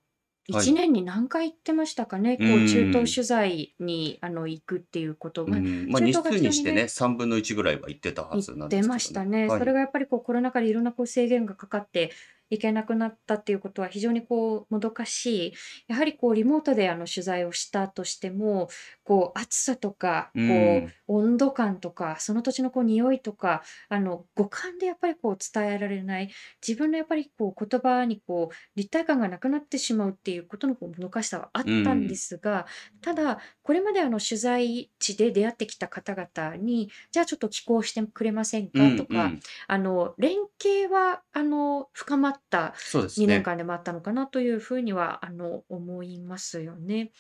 [0.52, 2.36] 1年に何回行ってましたかね？
[2.36, 5.48] こう、うん中東取材に、あの、行くっていうこと。
[5.48, 9.48] まあうん、まあ、中日東が非常に数にしてね、ね、3分の1ぐらいは行ってたはずなんですけどましたね。
[9.48, 12.12] はいそれがやっぱりこうコロナ禍でいろんなこう制限がかかって
[12.52, 15.54] いけなくなったっていうことは非常にこうもどかしい。
[15.88, 18.70] やはりこうリモートであの取材をしたとしても、
[19.04, 26.32] こう暑さとか、こううん温度感とか、その土地のこう匂いとか、あの五感でやっぱりこう伝えられない、
[26.66, 32.66] 自分のやっぱりこう言葉にこう立体感がなくなってしまうっていうことのこうもどかしさはあったんですが、
[33.02, 39.40] ただこれまであの取材地で出会ってきた方々に、じゃあちょっと寄稿してくれませんかうんとか、うん。
[39.68, 43.28] あの連携はあの深まった2そうですね。
[43.28, 47.12] 年間でもあったのかなというふうにはあの思いますよね。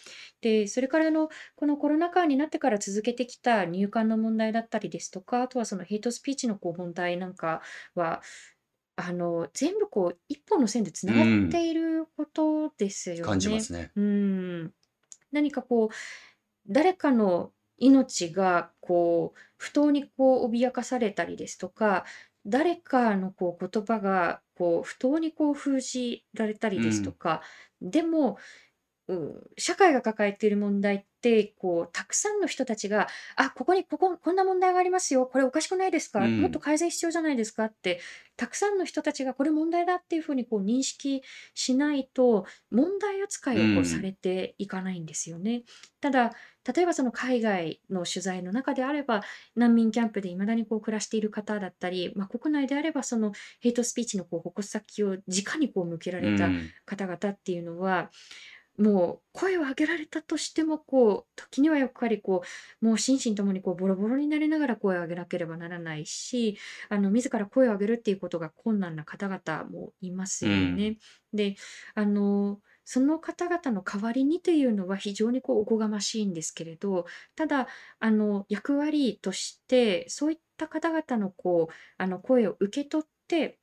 [0.42, 7.62] で、それからあのこのコロナ禍になってから続けてきた入管の問題だったりですとか、あとはそのヘイトスピーチのこう問題なんか
[7.96, 8.22] は、
[8.96, 13.62] あの全部こう一本の線でつながっていることですよ感じまね。
[13.62, 13.92] すね。
[13.96, 14.74] うん、
[15.32, 15.96] 何かこう
[16.68, 22.06] 誰かの命がこう不当にこう脅かされたりですとか
[22.46, 27.42] 誰かのこう言葉がこう不当にこう封じられたりですとか、
[27.82, 28.38] でも、
[29.08, 35.26] うん、社会が抱えている問題ってこうたくさんの人たちが「あここにこここんな問題がありますよ。
[35.26, 36.42] これおかしくないですか、うん。
[36.42, 38.00] もっと改善必要じゃないですか」って
[38.38, 41.22] たくさんの人たちがこれ問題だっていうふうにこう認識
[41.54, 43.78] しないと問題扱いをこうん。
[43.80, 45.64] うされていかないんですよね。
[46.00, 46.32] ただ
[46.76, 49.24] 例えばその海外の取材の中であれば
[49.56, 56.70] 難民キャンプでいまだにこう暮らしている方だったり、まあ、国内であればそのヘイトスピーチのこう矛先を直にこう向けられたうん。
[56.86, 58.12] 方々っていうのは、
[58.78, 62.42] もう声を上げられたとしてもこう時にはやっぱりこ
[62.82, 66.58] うもう心身ともにこうボロボロになりながら声を上げなければならないし
[66.90, 70.98] あの自ら声を上げるっていうことが困難な方々もいますよね。
[71.34, 71.56] で
[71.96, 77.06] あのその方々の代わりにというのは非常にこうおこがましいんですけれど
[77.36, 77.68] ただ
[78.00, 83.60] あの役割としてそういった方々のこうあの声を受け取って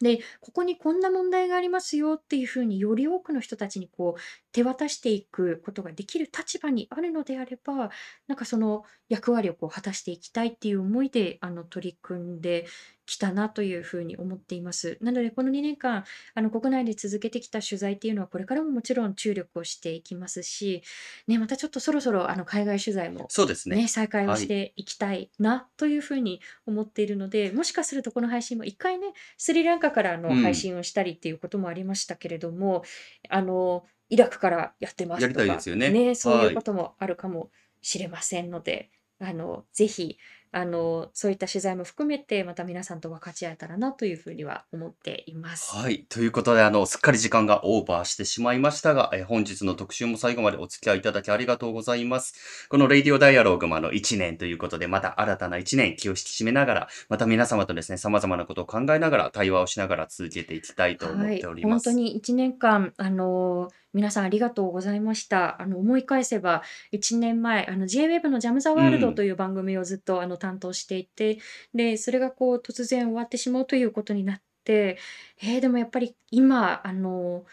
[0.00, 4.20] で、ここにこんな問題がありますよっていうふうにより多くの人たちにこう
[4.52, 7.90] 手渡していくことができる立場にあるのであれば、
[8.26, 12.66] なんかその役割をこう果たしていきたいっていう思いであの取り組んで
[13.08, 14.98] きたなというふうに思っています。
[15.00, 16.04] なのでこの2年間
[16.34, 20.82] あの国内で続けてきた取材っていうのはこれからももちろん注力をしていきますし、
[21.26, 23.76] ね、またちょっとそろそろあの海外取材もそうですね。
[23.76, 32.82] ね、再開をはいしていきたいなというふうに思っているので、もしかするとこの配信も一回ね、スリランカからあのうん配信をしたりっていうこともありましたけれども、
[33.28, 37.50] あの、イラクからやってますやりとか、たいですよねそうはいいうこともあるかも
[37.82, 38.90] しれませんので、
[39.20, 40.18] あの、ぜひ、
[40.52, 45.74] あの、そういった取材も含めて、また皆さんと分かち合えたらなというふうには思っています。
[45.76, 46.06] はい。
[46.08, 52.66] ということで、あの、すっかり時間がオーバーしてしまいましたが、えー本日の特集も最後までお付き合いいただきありがとうございます。
[52.70, 61.88] このレイディオダイアローグもあの1年ということで、また新たな1年気を引き締めながら、また皆様とですね、様々なことを考えながら、対話をしながら続けていきたいと思っております。
[61.88, 65.60] はい、本当に1年間、あの皆さんありがとうございました。
[65.60, 71.38] あの思い返せば1年前、あの JWEB のジャム・ザ・ワールドうんという番組をずっとあの担当していて、
[71.74, 74.98] で、それがこう突然終わってしまうということになって、
[75.42, 77.44] えーでもやっぱり今、あの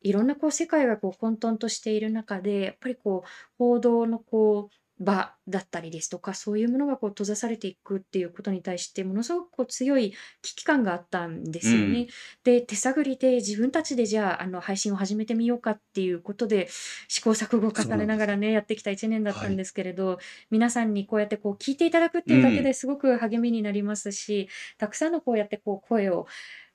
[0.00, 12.06] いろんなこう世界がこう混沌としている中で、やっぱりこう報道のこう場だったりですとか、そういうものがこう閉ざされていくっていうことに対して、ものすごくこう強い危機感があったんですよね。
[12.44, 16.68] で、手探りで自分たちでじゃあ、あの配信を始めてみようかっていうことで、
[17.08, 20.18] 試行錯誤を重ねながらね、やってきた1年だったんですけれど、
[20.50, 24.48] 皆さんにこうやってこう聞いていただくっていうだけですごく励みになりますし、
[24.78, 26.26] たくさんのこうやってこう声を、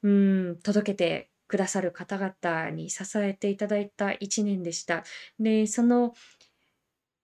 [0.03, 5.03] うん、届けてくださる方々に支えていただいた1年でした。
[5.39, 6.13] で、その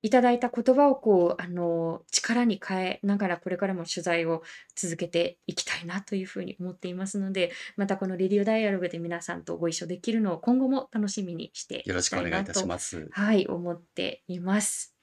[0.04, 4.44] いただいた言葉をこう、あの、力に変えながらこれからも取材を
[4.76, 13.08] 続けていきたいなというふうに思っていますので、またこのレディオダイアログで皆さんとご一緒できるのを今後も楽しみにしていよろしきたいないくお願いたしと、ます。
[13.12, 14.94] はい、思っています。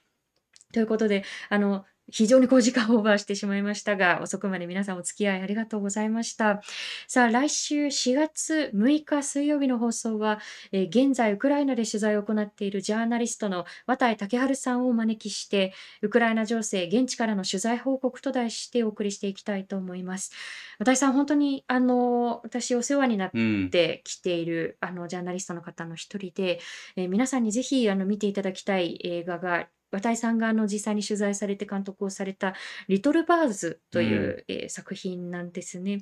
[0.71, 6.61] ということで、あの、非常にこう時間オーバーしてしまいましたが、 遅くまで皆さんお付き合いありがとうございました。
[7.07, 10.39] さあ、来週4月6日水曜日の放送は、
[10.71, 20.31] えー現在ウクライナで取材を行っているジャーナリストの綿井武春さんをお招きして、ウクライナ情勢現地からの取材報告と題してお送りしていきたいと思います。
[20.79, 23.69] 綿井さん、本当にあの私お世話になっうん。
[23.71, 26.59] てきているあのジャーナリストの方の一人で、
[26.95, 32.55] えー皆さんにぜひあの見ていただきたい映画が綿井さんがあの実際に取材されて監督をされた
[32.87, 36.01] 「リトル・バーズ」という、えー作品なんですね。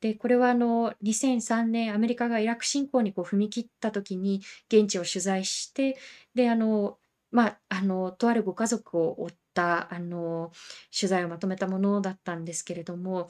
[0.00, 5.96] でこれはあの2003年アメリカがイラク侵攻にこう踏み切った時に現地を取材して
[6.34, 6.98] であの
[7.30, 10.52] まああのとあるご家族を追ったあの
[10.98, 13.28] 取材をまとめたものだったんですけれども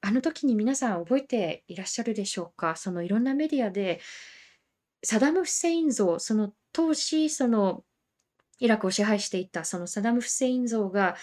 [0.00, 2.76] あの時に皆さん覚えていらっしゃるでしょうか？
[2.76, 4.00] そのいろんなメディアで
[5.02, 7.84] サダム・フセイン像その当時その
[8.58, 11.16] イラクを支配していたそのサダム・フセイン像が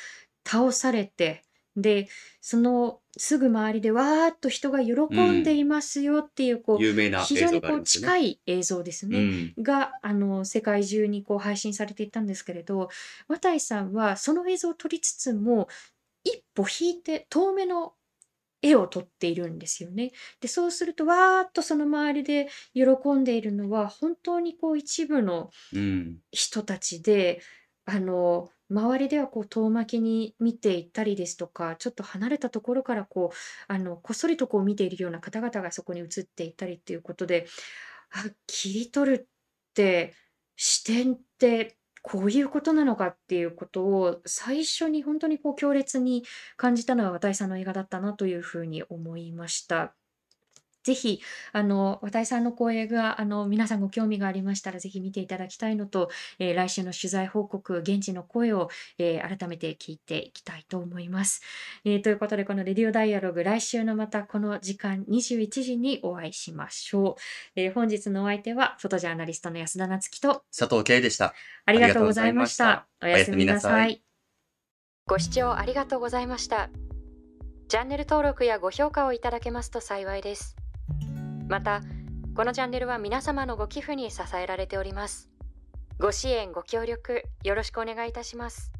[0.45, 1.43] 倒されて
[1.75, 2.09] で
[2.41, 4.93] そのすぐ周りでわーっと人が喜
[5.29, 7.83] んでいますよっていうこう有名非常にこう。
[7.83, 9.53] 近い映像ですね。
[9.57, 9.63] うん。
[9.63, 12.89] があの世界中にこう配信されていたんですけれど
[13.27, 15.67] 綿井さんはその映像を撮りつつも
[16.23, 17.93] 一歩引いて遠目の
[18.61, 20.11] 絵を撮っているんですよね。
[20.39, 22.83] でそうするとわーっとその周りで喜
[23.15, 26.21] んでいるのは本当にこう一部のうん。
[26.31, 27.41] 人たちで
[27.85, 33.35] あの周りではこう遠巻きに見ていたりですとかちょっと離れたところからこう
[33.73, 37.47] あのこっそりとこう見ているような方々がそこに映っていたりっていうことで
[38.11, 40.13] あ切り取るって
[40.55, 46.23] 視点ってこういうことなのかっていうことを最初に本当にこう強烈に
[46.57, 49.95] 感じたのは綿井さんの映画だったなというふうに思いました。
[50.83, 51.21] ぜひ、
[51.51, 56.09] あの、綿井さんの講演が、あの、皆さんご興味がありましたら、ぜひ見ていただきたいのと、
[56.39, 61.41] えー来週の取材報告、現地の声を、えー改めて聞いていきたいと思います。
[61.85, 67.21] えーということで、このレディオダイアログ、来週のまたこの時間21時にお会いしましょう。
[67.55, 71.33] えー本日のお相手は、フォトジャーナリストの安田なつきと、佐藤圭でした。
[71.65, 72.87] ありがとうございました。
[73.01, 74.03] おやすみとうございましたおやすみなさいなさい。
[75.07, 76.69] ご視聴ありがとうございました。
[77.67, 80.60] チャンネル登録やご評価をいただけますと幸いです。
[81.51, 81.81] また、
[82.33, 85.29] このチャンネルは皆様のご寄付に支えられております。
[85.99, 88.71] ご支援、ご協力、よろしくお願いいたします。